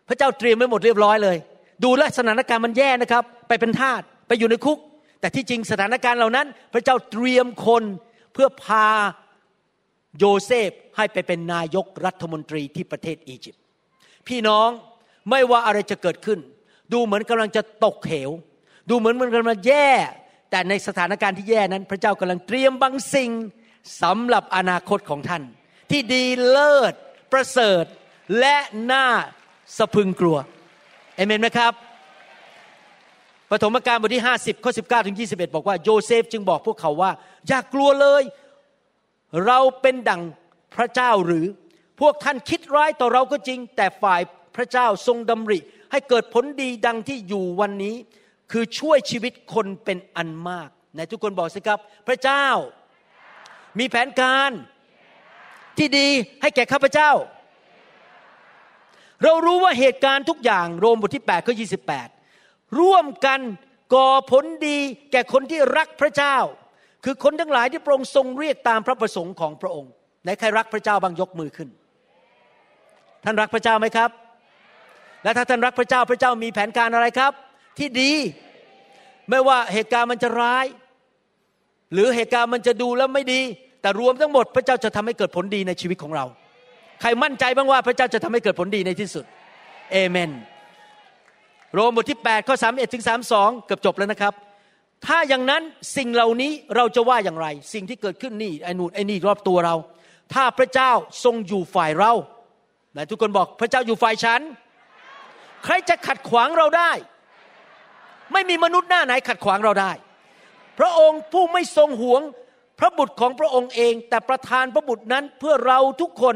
[0.07, 1.38] พระเจ้าเตรียมไว้หมดเรียบร้อยเลย
[1.84, 4.80] ดูแลสถานการณ์มันแย่นะครับ ไปเป็นทาสไปอยู่ในคุก
[5.20, 7.84] แต่ที่จริงสถานการณ์เหล่านั้น พระเจ้าเตรียมคน
[8.34, 8.88] เพื่อพา
[10.18, 13.61] โยเซฟให้ไปเป็นนายกรัฐมนตรีที่ประเทศอียิปต์
[14.28, 14.70] พี่น้อง
[15.30, 16.39] ไม่ว่าอะไรจะเกิดขึ้น
[16.93, 18.32] ดูเหมือนกำลังจะตกเหว
[18.89, 19.89] ดูเหมือนมันกำลังแย่
[20.56, 23.32] แต่ในสถานการณ์ที่แย่นั้น พระเจ้ากำลังเตรียมบางสิ่ง
[24.01, 25.43] สำหรับอนาคตของท่าน
[25.91, 26.93] ที่ดีเลิศ
[27.32, 27.86] ประเสริฐ
[28.39, 28.58] และ
[28.91, 29.08] น่า
[29.78, 30.38] สะพึงกลัว
[31.16, 31.74] เอเมนไหมครับ
[33.51, 37.12] ปฐมกาลบทที่ 50ข้อ19 ถึง 21 บอกว่าโยเซฟจึงบอกพวกเขาว่า
[37.47, 38.24] อย่ากกลัวเลย
[39.45, 40.22] เราเป็นดั่ง
[40.76, 41.45] พระเจ้าหรือ
[41.99, 44.22] พวกท่านคิดร้ายต่อเราก็จริง แต่ฝ่าย
[44.56, 45.60] พระเจ้าทรงดำริ
[45.91, 47.95] ให้เกิดผลดีดังที่อยู่วันนี้
[48.52, 52.46] คือช่วยชีวิตคนเป็นอันมากไหนทุกคนบอกสิครับ พระเจ้า
[53.80, 54.52] มีแผนการ
[55.78, 56.08] ที่ดี
[56.41, 57.12] ให้แก่ข้าพเจ้า
[59.24, 61.56] เรารู้ว่าเหตุการณ์ทุกอย่างโรมบทที่8ข้อ
[62.16, 63.39] 28 ร่วมกัน
[63.93, 64.78] ก่อผลดี
[65.12, 66.38] แก่คนที่รักพระเจ้า
[67.06, 69.91] คือคนทั้งหลายที่พระองค์ทรงเรียกตามพระประสงค์ของพระองค์
[70.24, 71.70] ไหนใครรักพระเจ้าบางยกมือขึ้น
[73.24, 74.10] ท่านรักพระเจ้าไหมครับ
[75.24, 77.34] และถ้าท่านรักพระเจ้าพระเจ้ามีแผนการอะไรครับ
[77.80, 78.13] ที่ดี
[79.30, 80.65] ไม่ว่าเหตุการณ์มันจะร้าย
[81.93, 83.41] หรือเหตุการณ์มันจะดูแล้วไม่ดี
[83.82, 86.26] แต่รวมทั้งหมดพระเจ้าจะทำให้เกิดผลดีในชีวิตของเรา
[87.01, 89.26] ใครมั่นใจบ้างว่าพระเจ้าจะทำให้เกิดผลดีในที่สุด
[89.91, 90.32] เอเมน
[91.73, 93.03] โรมบทที่8ข้อ31ถึง
[93.36, 94.34] 32 เกือบจบแล้วนะครับ
[95.05, 95.63] ถ้าอย่างนั้น
[95.97, 99.76] สิ่งเหล่านี้เราจะว่าอย่างไร สิ่งที่เกิดขึ้นนี่ไอ้นู่นไอ้นี่รอบตัวเรา
[100.34, 100.91] ถ้าพระเจ้า
[101.23, 102.13] ทรงอยู่ฝ่ายเรา
[102.93, 104.41] ไหนทุกคนบอกพระเจ้าอยู่ฝ่ายฉัน
[105.63, 106.91] ใครจะขัดขวางเราได้
[108.34, 109.91] ไม่มีมนุษย์หน้าไหนขัดขวางเราได้
[110.80, 112.21] พระองค์ผู้ไม่ทรงหวง
[112.80, 116.36] พระบุตรของพระองค์เอง แต่ประทานพระบุตรนั้นเพื่อเราทุกคน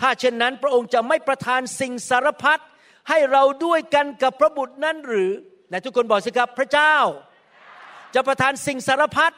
[0.00, 2.58] ถ้าเช่นนั้นพระองค์จะไม่ประทานสิ่งสารพัด
[3.08, 5.30] ให้เราด้วยกันกับพระบุตรนั้นหรือ
[5.68, 6.94] ไหนทุกคนบอกสิครับพระเจ้า
[8.14, 9.32] จะประทานสิ่งสารพัด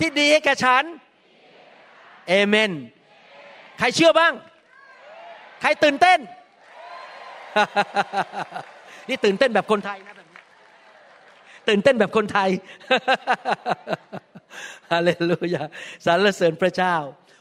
[0.00, 0.84] ที่ดีให้แก่ฉัน
[2.28, 2.72] เอเมน
[3.78, 4.32] ใครเชื่อบ้าง
[5.60, 6.18] ใครตื่นเต้น
[9.08, 10.19] นี่ตื่นเต้นแบบคนไทยนะ
[11.68, 12.50] ตื่นเต้นแบบคนไทย
[14.90, 15.62] ฮาเลลูยา
[16.06, 16.96] สรรเสริญพระเจ้า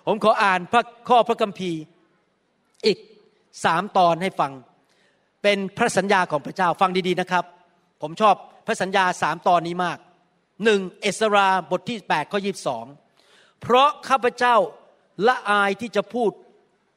[0.07, 1.81] ผมขออ่านพระข้อพระคัมภีร์
[2.85, 2.97] อีก
[3.65, 4.51] สามตอนให้ฟัง
[5.43, 7.45] เป็นพระสัญญาของพระเจ้าฟังดีๆนะครับ
[8.01, 8.35] ผมชอบ
[8.67, 9.97] พระสัญญาสามตอนนี้มาก
[10.63, 12.85] หนึ่งเอสราบทที่8ข้อยีสบ
[13.61, 14.55] เพราะข้าพเจ้า
[15.27, 16.31] ละอายที่จะพูด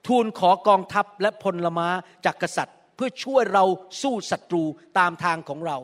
[0.07, 1.89] ทูลขอกองทัพและพลม้า
[2.25, 3.65] จากกษัตริย์ เพื่อช่วยเรา
[4.03, 4.65] สู้ศัตรู
[4.99, 5.79] ตามทางของเรา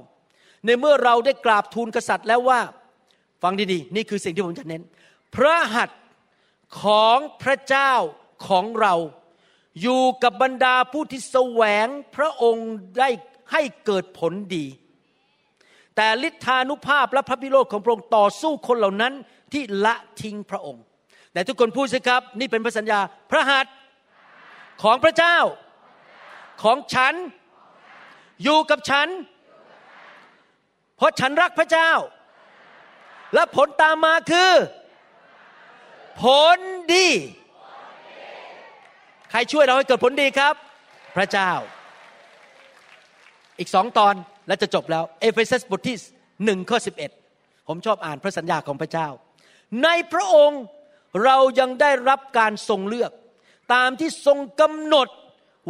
[0.64, 2.60] ในเมื่อเราได้กราบทูลกษัตริย์แล้วว่า
[3.42, 4.82] ฟังดีๆ นี่คือสิ่งที่ผมจะเน้น
[5.34, 6.00] พระหัตถ์
[6.82, 7.92] ของพระเจ้า
[8.48, 8.94] ของเรา
[9.82, 11.86] อยู่กับบรรดาผู้ที่แสวง
[12.16, 13.08] พระองค์ได้
[13.52, 14.66] ให้เกิดผลดี
[15.96, 19.12] แต่ฤทธานุภาพและพระพิโรธของพระองค์ต่อสู้คนเหล่านั้น
[19.52, 20.82] ที่ละทิ้งพระองค์
[21.32, 23.00] แต่ทุกคนพูดสิครับ นี่เป็นพระสัญญา
[23.30, 23.74] พระหัตถ์
[24.82, 25.36] ของพระเจ้า
[26.62, 27.14] ของฉัน
[28.42, 29.08] อยู่กับฉัน
[30.98, 31.92] เพราะฉันรักพระเจ้า
[33.34, 34.52] และผลตามมาคือ
[36.22, 36.24] ผ
[36.56, 36.58] ล
[36.94, 37.08] ดี
[39.30, 40.54] ใครช่วยเราให้เกิดผลดีครับ
[41.16, 41.50] พระเจ้า
[43.58, 44.14] อีกสองตอน
[44.46, 45.96] แล้วจะจบแล้ว เอเฟซัสบทที่
[46.44, 47.10] หนึ่งข้อสิบเอ็ด
[47.68, 49.08] ผมชอบอ่านพระสัญญาของพระเจ้า
[49.82, 50.62] ในพระองค์
[51.24, 53.12] เรายังได้รับการทรงเลือก
[53.74, 55.08] ตามที่ทรงกำหนด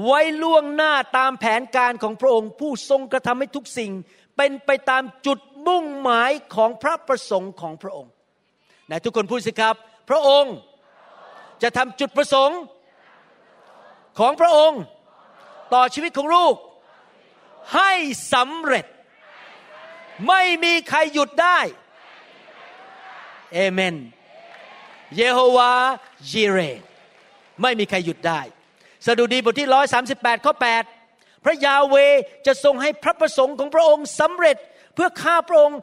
[0.04, 3.92] ไว้ล่วงหน้าตามแผนการของพระองค์ ผู้ทรงกระทำให้ทุกสิ่ง
[4.38, 8.12] เป็นไปตามจุดมุ่งหมายของพระประสงค์ของพระองค์
[8.86, 9.74] ไหนทุกคนพูดสิครับ
[10.08, 10.54] พระองค์
[11.62, 12.58] จะทำจุดประสงค์
[14.18, 14.80] ของพระองค์
[15.74, 16.54] ต่อชีวิตของลูก
[17.74, 17.92] ให้
[18.34, 18.86] สำเร็จ
[20.28, 21.58] ไม่มีใครหยุดได้
[23.52, 23.94] เอเมน
[25.16, 25.72] เยโฮวา
[26.30, 26.58] จิเร
[27.62, 28.40] ไม่มีใครหยุดได้
[29.06, 30.84] สดุดีบทที่ร้อยสาสิบแปดข้อแปด
[31.48, 31.96] ระยาเว
[32.46, 34.56] จะทรงให้พระประสงค์ของพระองค์สำเร็จ
[34.94, 35.78] เพื่อข้าพระองค์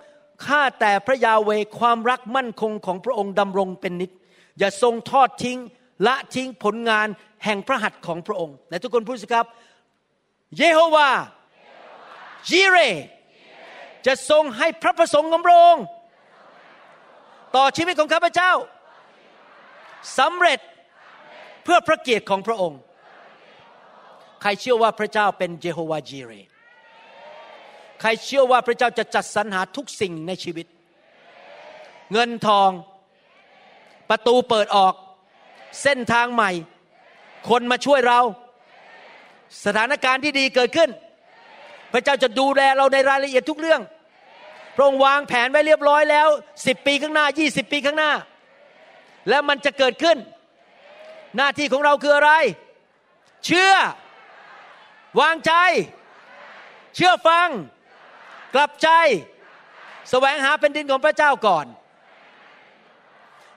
[0.48, 1.50] ข้าแต่พระยาเว
[1.80, 4.12] ความรักมั่นคงของพระองค์ดำรงเป็นนิจ
[4.60, 5.60] อย่าทรงทอดทิ้ง
[6.08, 7.08] ละทิ้งผลงาน
[7.46, 9.46] แห่งพระหัตถ์ของพระองค์และทุกคนพูดสิครับ
[10.58, 11.10] เยโฮวา
[12.50, 12.78] จิเร
[14.06, 15.84] จะทรงให้พระประสงค์ของพระองค์
[17.56, 18.52] ต่อชีวิตของข้าพเจ้า
[20.20, 20.60] สำเร็จ
[21.64, 22.80] เพื่อพระเกียรติของพระองค์
[24.46, 26.32] รเชื่อว่าพระเจ้าเป็นเยโฮวาห์จีเร
[28.02, 30.68] ใครเชื่อว่าพระเจ้าจะจัดสรรหาทุกสิ่งในชีวิต
[32.12, 32.70] เงินทอง
[34.10, 34.94] ประตูเปิดออก
[35.82, 36.52] เส้นทางใหม่
[37.50, 38.20] คนมาช่วยเรา
[39.66, 40.90] สถานการณ์ที่ดีเกิดขึ้น
[41.94, 43.82] พระเจ้าจะดูแลเราในรายละเอียดทุกเรื่อง
[44.76, 46.28] พระองค์วางแผนไว้เรียบร้อยแล้ว
[46.68, 48.12] สิบปีข้างหน้ายี่สิบปีข้างหน้า
[49.30, 50.18] แล้วมันจะเกิดขึ้น
[51.38, 52.32] หน้าที่ของเราคืออะไร
[53.46, 53.74] เชื่อ
[55.20, 55.54] วางใจ
[56.96, 57.50] เชื่อฟัง
[58.56, 58.90] กลับใจ
[60.10, 61.66] แสวงหาเป็นดินของพระเจ้าก่อน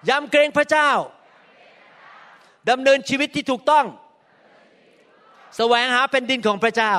[0.09, 0.91] ยำเกรงพระเจ้า
[2.71, 3.87] ดำเนินชีวิตที่ถูกต้อง
[5.57, 6.95] แสวงหาเป็นดินของพระเจ้า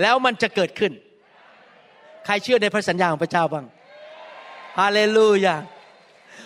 [0.00, 0.92] แล้วมันจะเกิดขึ้น
[2.26, 3.66] ใครเชื่อในพระสัญญาของพระเจ้าบ้าง
[4.78, 5.56] ฮาเลลูยา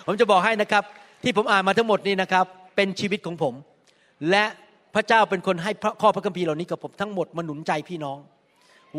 [0.05, 0.83] ผมจะบอกให้นะครับ
[1.23, 2.45] ที่ผมอ่านมาทั้งหมดนี้นะครับ
[2.75, 3.53] เป็นชีวิตของผม
[4.29, 4.45] และ
[4.97, 5.71] พระเจ้าเป็นคนให้
[6.01, 8.17] ข้อพระคัมภีร์เหล่านี้กับผมทั้งหมดมาหนุนใจพี่น้อง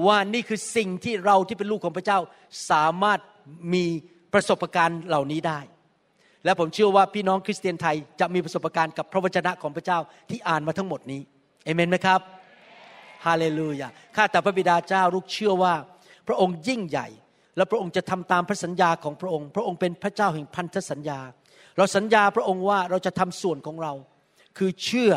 [0.06, 2.18] ว่านี่คือสิ่งที่เราที่เป็นลูกของพระเจ้า
[2.70, 3.20] สามารถ
[3.74, 3.84] มี
[4.32, 5.60] ประสบการณ์เหล่านี้ได้
[6.44, 9.98] และผมเชื่อว่าพี่น้องคริสเตียนไทยจะมีประสบการณ์กับพระวจนะของพระเจ้า
[10.30, 11.20] ที่อ่านมาทั้งหมดนี้
[11.64, 12.20] เอเมนไหมครับ
[13.26, 15.74] ฮาเลลูยาข้าแต่พระบิดาเจ้าลูกเชื่อว่า
[16.28, 17.08] พระองค์ยิ่งใหญ่
[17.56, 21.20] และพระองค์จะทำตามพระสัญญาของพระองค์ พระองค์เป็นพระเจ้าแห่งพันธสัญญา
[21.76, 23.92] เราสัญญาพระองค์ว่าเราจะทำส่วนของเรา
[24.58, 25.12] คือเชื่อ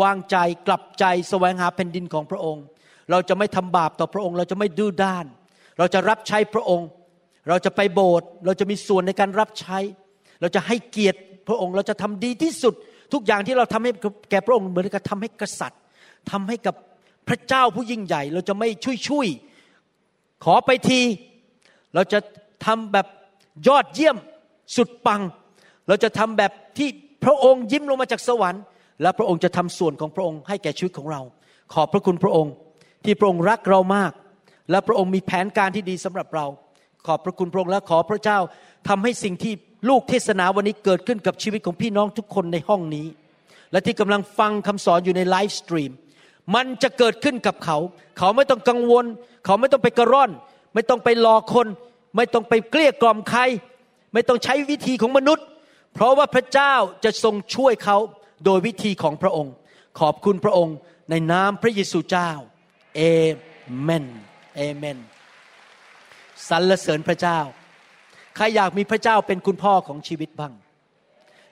[0.00, 0.36] วางใจ
[0.66, 2.64] กลับใจแสวงหาแผ่นดินของพระองค์
[3.10, 5.26] เราจะไม่ทำบาปต่อพระองค์ เราจะไม่ดื้อด้าน
[5.78, 6.88] เราจะรับใช้พระองค์
[7.48, 9.78] เราจะไปโบสถ์เราจะมีส่วนในการรับใช้
[10.40, 11.18] เราจะให้เกียรติ
[11.48, 12.74] พระองค์เราจะทำดีที่สุด
[13.12, 13.90] ทุกอย่างที่เราทำให้
[14.30, 15.80] แก่พระองค์เหมือนกับทำให้กษัตริย์
[16.30, 16.74] ทำให้กับ
[17.28, 19.28] พระเจ้าผู้ยิ่งใหญ่ เราจะไม่ช่วยช่วย
[20.44, 21.00] ขอไปที
[21.94, 22.18] เราจะ
[22.66, 23.06] ทำแบบ
[23.68, 24.16] ยอดเยี่ยม
[24.76, 25.22] สุดปัง
[25.88, 26.88] เราจะทำแบบที่
[27.24, 28.62] พระองค์ยิ้มลงมาจากสวรรค์
[29.02, 31.20] และพระองค์จะทำส่วนของพระองค์ให้แก่ชีวิตของเรา
[31.72, 32.52] ขอบพระคุณพระองค์
[33.04, 34.12] ที่พระองค์รักเรามาก
[34.70, 36.46] และพระองค์มีแผนการที่ดีสำหรับเรา
[37.06, 38.38] ขอบพระคุณพระองค์และขอพระเจ้า
[38.88, 39.52] ทำให้สิ่งที่
[39.88, 43.06] ลูกเทศนาวันนี้เกิดขึ้นกับชีวิตของพี่น้องทุกคนในห้องนี้
[43.72, 45.92] และที่กำลังฟังคำสอนอยู่ในไลฟ์สตรีม
[46.54, 47.78] มันจะเกิดขึ้นกับเขา
[48.18, 49.04] เขาไม่ต้องกังวล
[49.44, 50.30] เขาไม่ต้องไปกะล่อน
[50.74, 51.66] ไม่ต้องไปหลอกคน
[52.16, 53.40] ไม่ต้องไปเกลี้ยกล่อมใคร
[54.12, 55.46] ไม่ต้องใช้วิธีของมนุษย์
[55.94, 56.74] เพราะว่าพระเจ้า
[57.04, 57.96] จะทรงช่วยเขา
[58.44, 59.54] โดยวิธีของพระองค์
[60.00, 60.76] ขอบคุณพระองค์
[61.10, 62.30] ในนามพระเยซูเจ้า
[62.96, 63.00] เอ
[63.82, 64.06] เมน
[64.56, 64.98] เอเมน
[66.48, 67.38] สรรเสริญพระเจ้า
[68.36, 70.52] ใครอยากมีพระเจ้าเป็นคุณพ่อของชีวิตบ้าง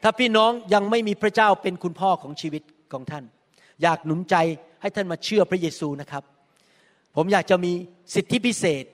[0.03, 2.62] ถ้าพี่น้องยังไม่มีพระเจ้าเป็นคุณพ่อของชีวิต
[2.93, 3.24] ของท่าน
[3.82, 4.36] อยากหนุนใจ
[4.80, 6.22] ให้ท่านมาเชื่อพระเยซูนะครับ
[7.16, 7.72] ผมอยากจะมี
[8.14, 8.84] สิทธิพิเศษ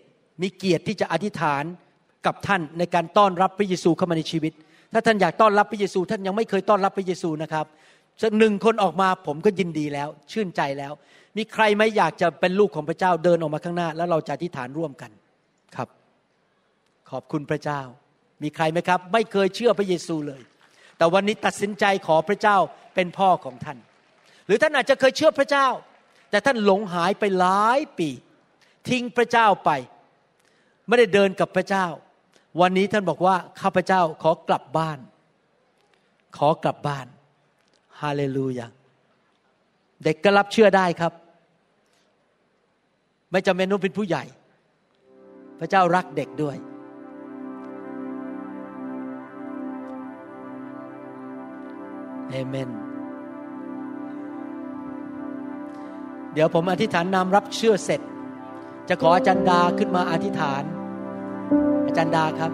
[0.42, 1.64] มีเกียรติที่จะอธิษฐาน
[2.26, 4.52] กับท่านในการต้อนรับพระเยซูเข้ามาในชีวิต
[4.96, 7.66] ถ้าท่านอยากต้อนรับพระเยซู ท่านยังไม่เคยต้อนรับพระเยซูนะครับ
[8.22, 10.92] สักหนึ่งคนออกมาผมก็ยินดีแล้ว ชื่นใจแล้ว
[11.36, 15.10] มีใครไหมอยากจะเป็นลูกของพระเจ้าเดินออกมาข้างหน้า แล้วเราจะอธิษฐานร่วมกัน
[15.76, 15.88] ครับ
[17.10, 17.80] ขอบคุณพระเจ้า
[18.42, 20.42] มีใครไหมครับ ไม่เคยเชื่อพระเยซูเลย
[20.98, 22.56] แต่วันนี้ตัดสินใจขอพระเจ้า
[22.94, 23.78] เป็นพ่อของท่าน
[24.46, 25.68] หรือท่านอาจจะเคยเชื่อพระเจ้า
[26.30, 28.08] แต่ท่านหลงหายไปหลายปี
[28.88, 29.70] ทิ้งพระเจ้าไป
[30.86, 31.86] ไม่ได้เดินกับพระเจ้า
[32.60, 34.98] วันนี้ท่านบอกว่าข้าพเจ้าขอกลับบ้าน
[36.36, 37.06] ขอกลับบ้าน
[38.00, 38.66] ฮาเลลูยา
[40.04, 41.12] เด็กก็รับเชื่อได้ครับ
[43.30, 44.24] ไม่จำเป็นต้องเป็นผู้ใหญ่
[45.58, 46.56] พระเจ้ารักเด็กด้วย
[52.30, 52.70] เอเมน
[56.32, 58.00] เดี๋ยวผมอธิษฐานนำรับเชื่อเสร็จ
[58.88, 60.62] จะขออาจารย์ดาขึ้นมาอธิษฐาน
[61.86, 62.52] อาจารย์ดาครับ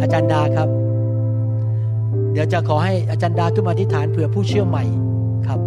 [0.00, 0.68] อาจารย์ดาครับ
[2.32, 4.84] เดี๋ยวจะขอให้อาจารย์ดาขึ้นมาอธิษฐานเผื่อผู้เชื่อใหม่
[5.46, 5.60] ครับ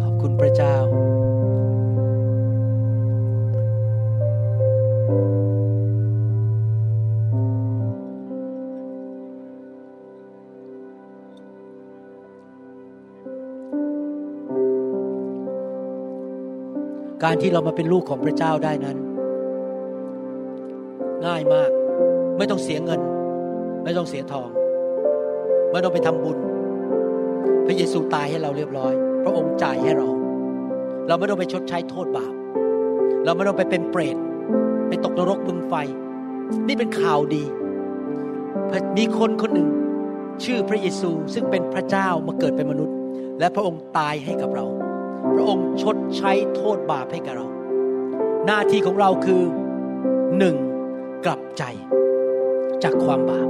[0.00, 0.74] ขอบคุณพระเจ้า
[17.24, 18.96] การที่เรามาเป็นลูกของพระเจ้าได้นั้น
[21.26, 21.70] ง่ายมาก
[22.38, 23.00] ไม่ต้องเสียเงิน
[23.84, 24.48] ไม่ต้องเสียทอง
[25.70, 26.38] ไม่ต้องไปทำบุญ
[27.66, 28.92] พระเยซูตายให้เราเรียบร้อย
[29.24, 30.08] พระองค์จ่ายให้เรา
[31.08, 32.32] เราไม่ต้องไปชดใช้โทษบาป
[33.24, 34.16] เราไม่ต้องไปเป็นเปรต
[34.88, 35.74] ไปตกนรกบึงไฟ
[36.66, 37.44] นี่เป็นข่าวดี
[38.96, 39.68] มีคนคนหนึ่ง
[40.44, 42.96] ชื่อพระเยซูซึ่งเป็นพระเจ้ามาเกิดเป็นมนุษย์
[43.38, 44.66] และพระองค์ตายให้กับเรา
[45.34, 47.46] พระองค์ชด ใช้โทษบาปให้กับเรา
[48.46, 49.42] หน้าที่ของเราคือ
[50.38, 50.56] หนึ่ง
[51.24, 51.62] กลับใจ
[52.82, 53.48] จากความบาป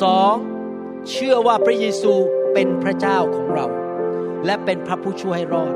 [0.00, 0.34] สอง
[1.10, 2.12] เชื่อว่าพระเยซู
[2.52, 3.66] เป็นพระเจ้าของเรา
[4.46, 5.74] และเป็นพระผู้ช่วยให้รอด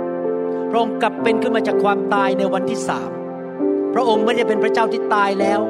[0.71, 3.11] พระองค์กลับเป็นขึ้นมาจากความตายในวันที่สาม
[3.95, 5.61] พระองค์ไม่ได้เป็นพระเจ้าที่ตายแล้ว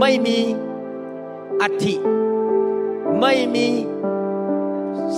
[0.00, 0.38] ไม่มี
[1.60, 1.94] อัฐิ
[3.20, 3.68] ไม่มี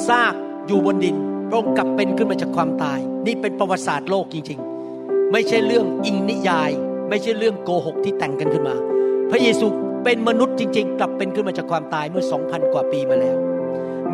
[0.09, 0.35] ซาก
[0.67, 1.17] อยู่บนดิน
[1.49, 4.59] พระองค์กลับเป็นขึ้นมาจากความตาย นี่เป็นประวัติศาสตร์โลกจริง
[4.97, 6.71] ๆ ไม่ใช่เรื่องอิงนิยาย
[7.09, 8.77] ไม่ใช่เรื่องโกหกที่แต่งกันขึ้นมา
[9.31, 9.67] พระเยซู
[10.05, 13.37] เป็นมนุษย์จริง ๆ กลับเป็นขึ้นมาจากความตายเมื่อสองพันกว่าปีมาแล้ว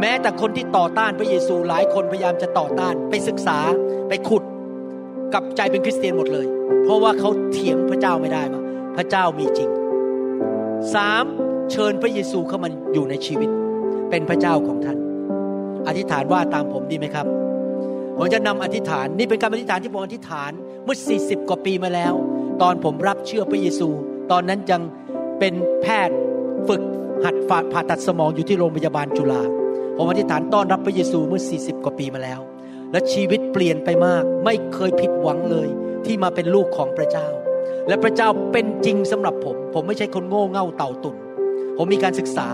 [0.00, 3.58] แม้แต่คนที่ต่อต้านพระเยซูหลายคนพยายามจะต่อต้านไปศึกษา
[4.08, 4.42] ไปขุด
[5.32, 6.46] กลับใจเป็นคริสเตียนหมดเลย
[6.84, 8.62] เพราะว่าเขาเถียงพระเจ้าไม่ได้ว่า
[8.96, 9.70] พระเจ้ามีจริง
[10.94, 11.24] สาม
[11.70, 13.50] เชิญพระเยซูเข้ามาอยู่ในชีวิต
[14.10, 14.98] เป็นพระเจ้าของท่าน
[15.86, 17.26] อธิษฐานว่าตามผมดีไหมครับ
[18.16, 20.50] ผมจะนำอธิษฐานนี่เป็นการอธิษฐานที่ผมอธิษฐาน
[20.84, 22.14] เมื่อ 40 กว่าปีมาแล้ว
[22.62, 23.88] ตอนผมรับเชื่อพระเยซู
[24.30, 24.82] ตอนนั้นยัง
[25.38, 26.16] เป็นแพทย์
[26.68, 26.82] ฝึก
[27.24, 27.34] หัด
[27.72, 29.42] ผ่าตัดสมองอยู่ที่โรงพยาบาลจุฬา
[29.96, 32.40] ผมอธิษฐานต้อนรับพระเยซูเมื่อ 40 กว่าปีมาแล้ว
[32.92, 35.68] และชีวิตเปลี่ยนไปมาก ไม่เคยผิดหวังเลย
[36.06, 37.28] ที่มาเป็นลูกของพระเจ้า
[37.88, 41.16] และพระเจ้าเป็นจริงสำหรับผม ผมไม่ใช่คนโง่เง่าเต่าตุ่น
[41.76, 42.48] ผมมีการศึกษา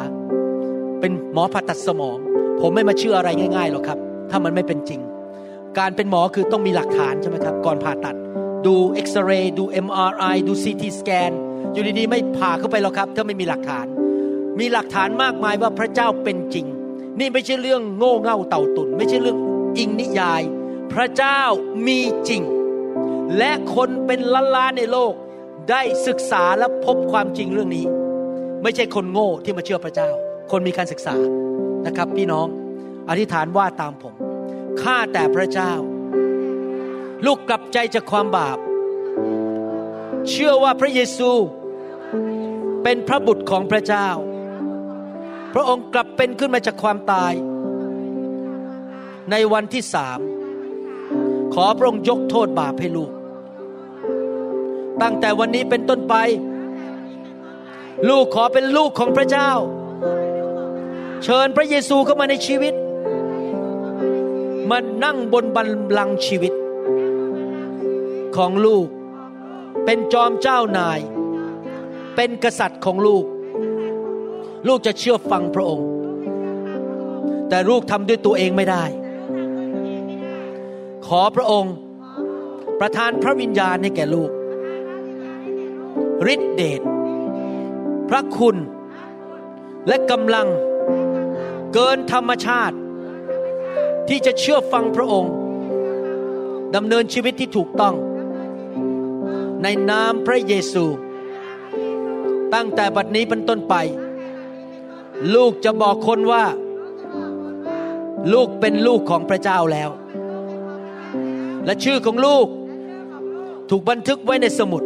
[1.00, 2.18] เป็นหมอผ่าตัดสมอง
[2.60, 3.98] ผมไม่มาเชื่ออะไรง่ายๆหรอกครับ
[4.30, 5.00] ถ้ามันไม่เป็นจริง
[5.78, 8.16] การเป็นหมอคือต้องมีหลักฐานใช่ไหมครับ ก่อนผ่าตัด
[8.66, 11.30] ดูเอ็กซเรย์ดู MRI ดู CT สแกน
[11.72, 13.86] อยู่ดีๆไม่ผ่าเข้าไปหรอกครับ ถ้าไม่มีหลักฐาน
[14.58, 16.66] มีหลักฐานมากมายว่าพระเจ้าเป็นจริง
[17.18, 19.38] นี่ไม่ใช่เรื่องโง่เง่าเต่าตุนไม่ใช่เรื่อง
[19.78, 20.42] อิงนิยาย
[20.92, 21.40] พระเจ้า
[21.86, 22.42] มีจริง
[23.38, 24.20] และคนเป็น
[24.56, 25.12] ล้านๆในโลก
[25.70, 27.84] ได้ศึกษาและพบความจริงเรื่องนี้
[28.62, 30.08] ไม่ใช่คนโง่ที่มาเชื่อพระเจ้า
[30.50, 31.14] คนมีการศึกษา
[31.86, 32.46] นะครับ พี่น้อง
[33.08, 34.14] อธิษฐานว่าตามผม
[34.82, 35.72] ข้าแต่พระเจ้า
[37.26, 38.58] ลูกกลับใจจากความบาป
[40.28, 41.30] เชื่อว่าพระเยซู
[42.82, 44.08] เป็นพระบุตรของพระเจ้า
[45.54, 47.32] พระองค์กลับเป็นขึ้นมาจากความตาย
[49.30, 50.20] ในวันที่สาม
[51.54, 53.12] ขอพระองค์ยกโทษบาปให้ลูก
[55.02, 56.14] ตั้งแต่วันนี้เป็นต้นไป
[58.08, 59.50] ลูกขอเป็นลูกของพระเจ้า
[61.22, 62.74] เชิญพระเยซูเข้ามาในชีวิต
[64.70, 66.52] มานั่งบนบัลลังก์ชีวิต
[68.36, 68.86] ของลูก
[69.84, 71.00] เป็นจอมเจ้านาย
[72.16, 73.24] เป็นกษัตริย์ของลูก
[74.68, 75.88] ลูกจะเชื่อฟังพระองค์
[77.48, 78.84] แต่ลูกทำด้วยตัวเองไม่ได้
[81.06, 81.74] ขอพระองค์
[82.80, 84.30] ประทานพระวิญญาณให้แก่ลูก
[86.32, 86.80] ฤทธิเดช
[88.08, 88.56] พระคุณ
[89.88, 90.48] และกำลัง
[91.78, 92.76] เกินธรรมชาติ
[94.08, 95.32] ที่จะเชื่อฟังพระองค์
[96.74, 97.94] ดำเนินชีวิตที่ถูกต้อง
[99.62, 100.84] ในนามพระเยซู
[102.54, 103.74] ตั้งแต่บัดนี้เป็นต้นไป
[105.34, 106.44] ลูกจะบอกคนว่า
[108.32, 109.90] ลูกเป็นลูกของพระเจ้าแล้ว
[111.64, 112.46] และชื่อของลูก
[113.70, 114.82] ถูกบันทึกไว้ในสมุด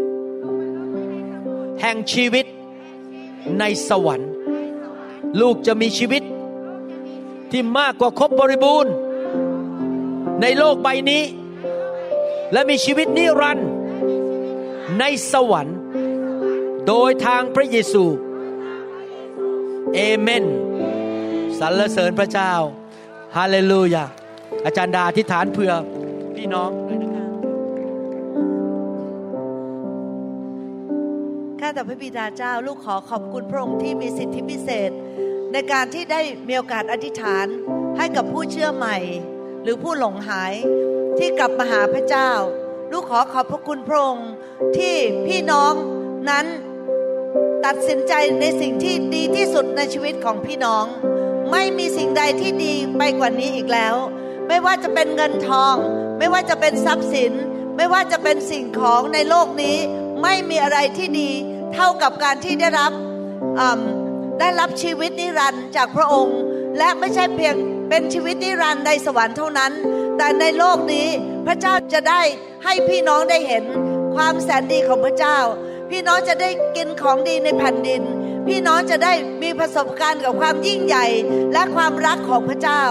[1.81, 2.47] แห่งชีวิต
[3.59, 4.31] ในสวรรค์
[5.41, 6.25] ลูกจะมีชีวิต
[7.53, 8.93] ที่มากกว่าครบบริบูรณ์
[10.43, 11.23] ในโลกใบนี้
[12.53, 13.71] และมีชีวิตนิรันดร์
[14.99, 15.79] ในสวรรค์
[16.87, 18.05] โดยทางพระเยซู
[19.95, 20.45] เอเมน
[21.59, 22.53] สรรเสริญพระเจ้า
[23.37, 24.05] ฮาเลลูยา
[24.65, 25.73] อาจารย์ดาอธิษฐานเพื่อ
[26.37, 27.25] พี่น้องด้วยนะคะ
[31.61, 34.91] ข้าแต่พระบิดาเจ้า ลูกขอขอบคุณพระองค์ที่มีสิทธิพิเศษ
[35.53, 37.47] ในการที่ได้มีโอกาสอธิษฐาน
[37.97, 38.97] ให้กับผู้เชื่อใหม่
[39.63, 40.55] หรือผู้หลงหาย
[41.19, 42.31] ที่กลับมาหาพระเจ้า
[42.93, 44.31] ลูกขอขอบพระคุณพระองค์
[44.77, 44.95] ที่
[45.27, 45.73] พี่น้อง
[46.31, 46.47] นั้น
[47.67, 50.85] ตัดสินใจในสิ่งที่ดีที่สุดในชีวิตของพี่น้อง
[51.51, 53.97] ไม่มีสิ่งใดที่ดีไปกว่านี้อีกแล้ว
[54.49, 55.75] ไม่ว่าจะเป็นเงินทอง
[56.19, 57.33] ไม่ว่าจะเป็นทรัพย์สิน
[57.77, 59.77] ไม่ว่าจะเป็นสิ่งของในโลกนี้
[60.23, 61.31] ไม่มีอะไรที่ดี
[61.75, 62.93] เท่ากับการที่ได้รับ
[63.61, 63.81] อืม
[64.41, 66.39] ได้รับชีวิตนิรันดร์จากพระองค์
[66.79, 67.55] และไม่ใช่เพียง
[67.89, 69.73] เป็นชีวิตนิรันดร์ในสวรรค์เท่านั้น
[70.17, 71.09] แต่ในโลกนี้
[71.47, 72.23] พระเจ้าจะได้
[72.65, 73.65] ให้พี่น้องได้เห็น
[74.15, 75.39] ความแสนดีของพระเจ้า
[75.91, 78.03] พี่น้องจะได้กินของดีในแผ่นดิน
[78.49, 79.13] พี่น้องจะได้
[79.43, 81.07] มีประสบการณ์กับความยิ่งใหญ่
[81.53, 82.83] และความรักของพระเจ้า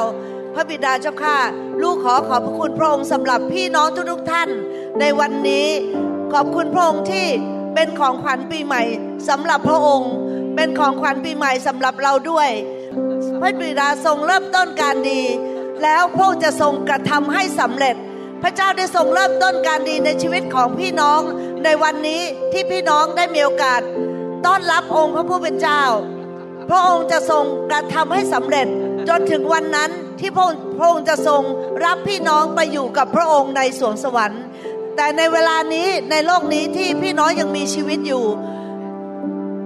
[0.54, 1.38] พระบิดาเจ้าข้า
[1.82, 4.50] ลูกขอขอบพระคุณพระองค์สำหรับพี่น้องทุกท่าน
[5.00, 5.68] ในวันนี้
[6.34, 7.28] ขอบคุณพระองค์ที่
[7.74, 8.84] เป็นของขวัญปีใหม่
[9.30, 10.12] สำหรับพระองค์
[10.60, 12.49] เป็นของขวัญปีใหม่สำหรับเราด้วย
[13.41, 15.22] พระบิดาทรงเริ่มต้นการดี
[15.84, 17.95] แล้วพระองค์จะทรงกระทำให้สำเร็จ
[18.41, 21.22] พระเจ้าได้ทรงเริ่มต้นการดีในชีวิตของพี่น้อง
[21.64, 23.82] ในวันนี้ที่พี่น้องได้มีโอกาส
[24.45, 25.84] ต้อนรับองค์พระผู้เป็นเจ้า
[26.70, 28.68] พระองค์จะทรงกระทำให้สำเร็จ
[29.10, 31.41] จนถึงวันนั้นที่พระองค์พระองค์จะทรง
[31.86, 34.41] รับพี่น้องไปอยู่กับพระองค์ในสวงสวรรค์
[34.95, 38.26] แต่ในเวลานี้ในโลกนี้ที่พี่น้องยังมีชีวิตอยู่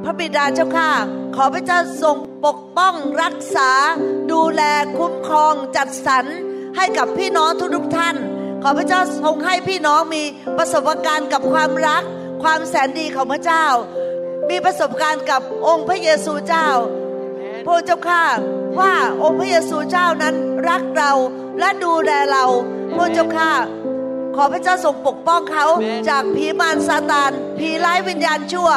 [0.04, 0.90] พระบิดาเจ้าข้า
[1.36, 3.70] ขอพระเจ้าทรงปกป้องรักษา
[4.32, 4.62] ดูแล
[4.98, 6.26] คุ้มครองจัดสรร
[6.76, 8.16] ให้กับพี่น้องทุกๆท่าน
[8.64, 10.24] ขอพระเจ้าทรงให้พี่น้องมี
[10.58, 12.04] ประสบการณ์กับความรัก
[12.44, 13.66] ความแสนดีของพระเจ้า
[14.50, 16.70] มีประสบการณ์กับองค์พระเยซูเจ้า
[17.66, 18.24] พระเจ้าข้า
[18.80, 18.94] ว่า
[19.24, 20.36] องค์พระเยซูเจ้านั้น
[20.70, 21.12] รักเรา
[21.60, 22.46] และดูแลเรา
[22.96, 23.52] พระเจ้าข้า
[24.36, 25.66] ขอพระเจ้าทรงปกป้องเขา
[26.10, 28.70] จากผีมารซาตานผีร้ายวิญญาณชั่ว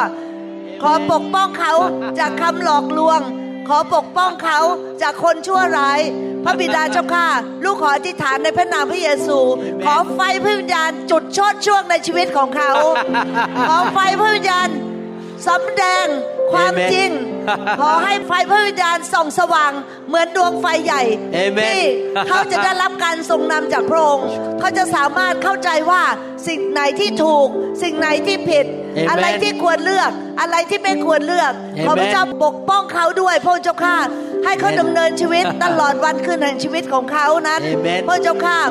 [0.83, 1.73] ขอปกป้องเขา
[2.19, 3.19] จากคำหลอกลวง
[3.67, 4.59] ขอปกป้องเขา
[5.01, 5.99] จากคนชั่วร้าย
[6.43, 7.27] พระบิดาเจ้าข้า
[7.63, 9.37] ลูกขออธิษฐานในพระนามพระเยซู
[9.85, 12.71] ขอไฟพระวิญญาณจุดชดช่วงในชีวิตของเขา
[13.69, 14.67] ขอไฟพระวิญญาณ
[15.47, 16.07] สำแดง
[16.53, 17.11] ความ Amen จริง
[17.79, 19.71] ขอให้ไฟพระวิญญาณส่องสว่าง
[20.07, 21.01] เหมือนดวงไฟใหญ่
[21.43, 21.81] Amen ที่
[22.27, 24.27] เขาจะได้รับการทรงนำจากพระองค์
[24.59, 26.03] เขาจะสามารถเข้าใจว่า
[26.47, 27.47] สิ่งไหนที่ถูก
[27.83, 28.65] สิ่งไหนที่ผิด
[28.97, 33.97] Amen อะไรที่ควรเลือก อะไรที่ไม่ควรเลือก Amen ขอพระเจ้าปกป้องเขาด้วยพระเจ้าข้า
[34.45, 38.61] ให้เขา Amen ดำเนินชีวิตตลอดวันคืนแห่งชีวิตของเขานั้น Amen พระเจ้าข้า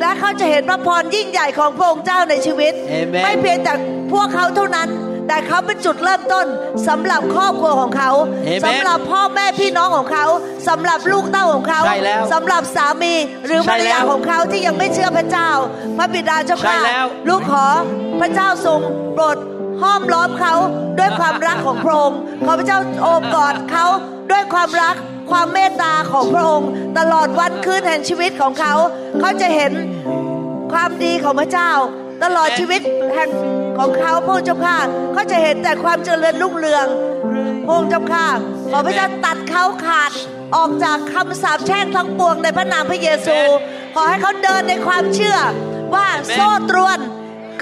[0.00, 3.72] และเขาจะเห็นพระพรยิ่งใหญ่ของพระองค์เจ้าในชีวิต Amen ไม่เพียงแต่
[4.12, 4.88] พวกเขาเท่านั้น
[5.28, 6.46] แต่เขาเป็นจุดเริ่มต้น
[6.88, 8.10] สำหรับครอบครัวของเขา
[8.48, 10.26] Amen สำหรับพ่อแม่พี่น้องของเขา
[10.68, 13.14] สำหรับลูกเต้าของเขาใช่แล้วสำหรับสามี
[13.46, 15.50] หรือภใช่รแล้วยาของเขาที่ยังไม่เชื่อพระเจ้า
[15.96, 17.66] พระบิดาเจ้าใช่ข้าแล้วลูกขอ
[18.20, 18.80] พระเจ้าทรง
[19.14, 19.36] โปรด
[19.82, 20.54] ห้อมล้อมเขา
[20.98, 23.86] ด้วยความรักของพระองค์ขอพระเจ้าโอบกอดเขา
[24.30, 24.94] ด้วยความรัก
[25.30, 26.68] ความเมตตาของพระองค์
[26.98, 28.74] ตลอดวันคืนแห่งชีวิตของเขา
[29.20, 29.72] เขาจะเห็น
[30.72, 31.70] ความดีของพระเจ้า
[32.22, 32.80] ตลอดชีวิต
[33.14, 33.30] แห่ง
[33.78, 34.76] ของเขาพระองค์เจ้าข้า
[35.12, 36.86] เขาจะเห็นแต่ความเจริญรุ่งเรือง
[37.64, 38.26] พระองค์เจ้าข้า
[38.72, 40.12] ขอพระเจ้าตัดเขาขาด
[40.56, 43.38] ออกจากคำสาปแช่งทั้งปวงในพระนามพระเยซู
[43.94, 45.38] ขอให้เขาเดินในความเชื่อ
[45.94, 46.98] ว่าโซ่ตรวน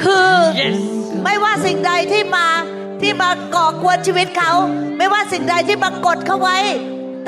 [0.02, 0.30] คือ
[0.60, 0.76] Yes
[1.24, 2.46] ไม่ว่าสิ่งใดที่มา
[3.00, 4.52] ที่มาก่อกวนชีวิตเขา
[4.98, 6.58] ไม่ว่าสิ่งใดที่มากดเขาไว้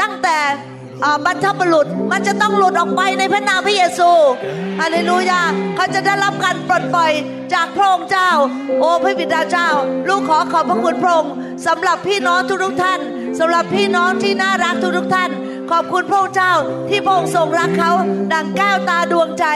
[0.01, 0.76] ตั้งแต่อ่า
[1.25, 4.11] บรรทบุรุษมันจะต้องหลุดออกไปในพระนามพระเยซู
[4.81, 5.41] ฮาเลลูยา
[5.77, 7.13] เขาจะได้รับการปลดปล่อย
[7.55, 8.31] จากพระองค์เจ้า
[8.81, 9.69] โอ้พระบิดาเจ้า
[10.09, 11.33] ลูกขอขอบพระคุณพระองค์
[11.67, 13.01] สำหรับพี่น้องทุกๆท่าน
[13.39, 15.31] สำหรับพี่น้องที่น่ารักทุกทุกๆท่าน
[15.71, 16.55] ขอบคุณพระองค์เจ้า
[16.89, 17.93] ที่พระองค์ทรงรักเขา
[18.33, 19.47] ดังแก้วตาดวงใจ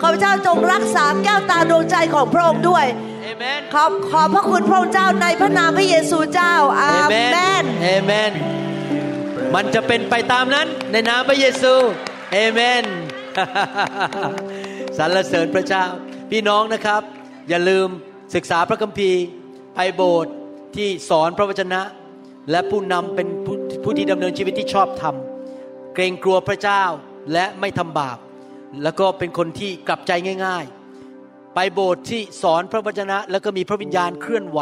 [0.00, 2.84] ขอพระเจ้าจงรักษาแก้วตาดวงใจของพระองค์ด้วย
[3.22, 8.32] เอเมนขอบขอบพระคุณพระองค์เจ้าในพระนามพระเยซูเจ้าอาเมน เอเมนเอเมน
[9.54, 11.74] มันจะเป็นไปตามนั้นในนามพระเยซู
[12.32, 12.84] เอเมน
[14.98, 15.84] สรรเสริญพระเจ้า
[16.30, 17.02] พี่น้องนะครับ
[17.48, 17.88] อย่าลืม
[18.34, 19.22] ศึกษาพระคัมภีร์
[19.74, 20.32] ไปโบสถ์
[20.76, 21.80] ที่สอนพระวจนะ
[22.50, 25.14] และผู้นำเป็นผู้ผู้ที่ดำเนินชีวิตที่ชอบธรรม
[25.94, 26.82] เกรงกลัวพระเจ้า
[27.32, 28.18] และไม่ทำบาป
[28.82, 30.12] แล้วก็เป็นคนที่กลับใจ
[30.46, 30.64] ง่าย
[31.10, 34.60] ๆ ไปโบสถ์ที่สอนพระวจนะ แล้วก็มีพระวิญญาณเคลื่อนไหว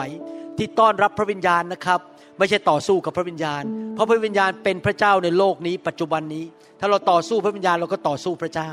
[0.58, 2.00] ที่ต้อนรับพระวิญญาณนะครับ
[2.38, 3.62] ไม่ใช่ต่อสู้กับพระวิญญาณ
[3.94, 6.44] เพราะพระวิญญาณเป็นพระเจ้าในโลกนี้ ปัจจุบันนี้
[6.80, 8.70] ถ้าเราต่อสู้พระวิญญาณเราก็ต่อสู้พระเจ้า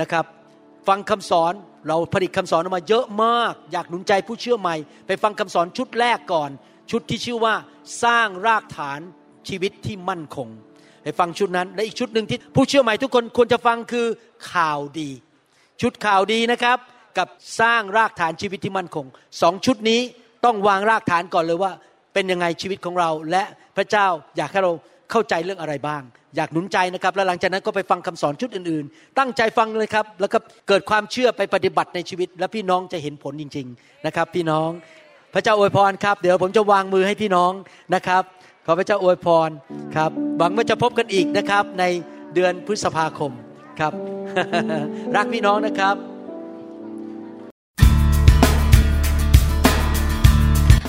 [0.00, 0.24] นะครับ
[0.88, 1.52] ฟังคำสอน
[1.88, 4.76] เราผลิตคำสอนออกมาเยอะมาก อยากหนุนใจผู้เชื่อใหม่
[5.06, 6.50] ไปฟังคำสอนชุดแรกก่อน
[6.90, 7.54] ชุดที่ชื่อว่า
[8.04, 9.00] สร้างรากฐาน
[9.48, 10.48] ชีวิตที่มั่นคง
[11.02, 14.06] ไปฟังชุดนั้นและอีกชุดหนึ่งที่ผู้เชื่อใหม่ทุกคนควรจะฟังคือ
[14.52, 15.10] ข่าวดี
[15.82, 16.78] ชุดข่าวดีนะครับ
[17.18, 17.28] กับ
[17.60, 19.06] สร้างรากฐานชีวิตที่มั่นคง
[19.42, 20.00] สองชุดนี้
[20.44, 21.72] ต้องวางรากฐานก่อนเลยว่า
[22.12, 23.42] เป็นยังไงชีวิตของเรา และ
[23.76, 24.06] พระเจ้า
[24.36, 24.72] อยากให้เรา
[25.10, 26.02] เข้าใจเรื่องอะไรบ้าง
[26.36, 30.38] อยากหนุนใจนะครับ แล้วหลังจากนั้นก็ไปฟังคำสอนชุดอื่นๆ ตั้งใจฟังเลยครับ แล้วก็
[30.68, 34.70] เกิดความเชื่อไปปฏิบัติในชีวิต และพี่น้องจะเห็นผลจริง ๆนะครับ พี่น้อง
[35.34, 37.52] พระเจ้าอวยพรครับ เดี๋ยวผมจะวางมือให้พี่น้อง
[37.94, 38.22] นะครับ
[38.66, 39.50] ขอพระเจ้าอวยพร
[39.96, 41.84] ครับหวังว่าจะพบกันอีกนะครับใน
[42.34, 43.32] เดือนพฤษภาคม
[43.80, 43.92] ครับ
[45.16, 45.96] รักพี่น้องนะครับ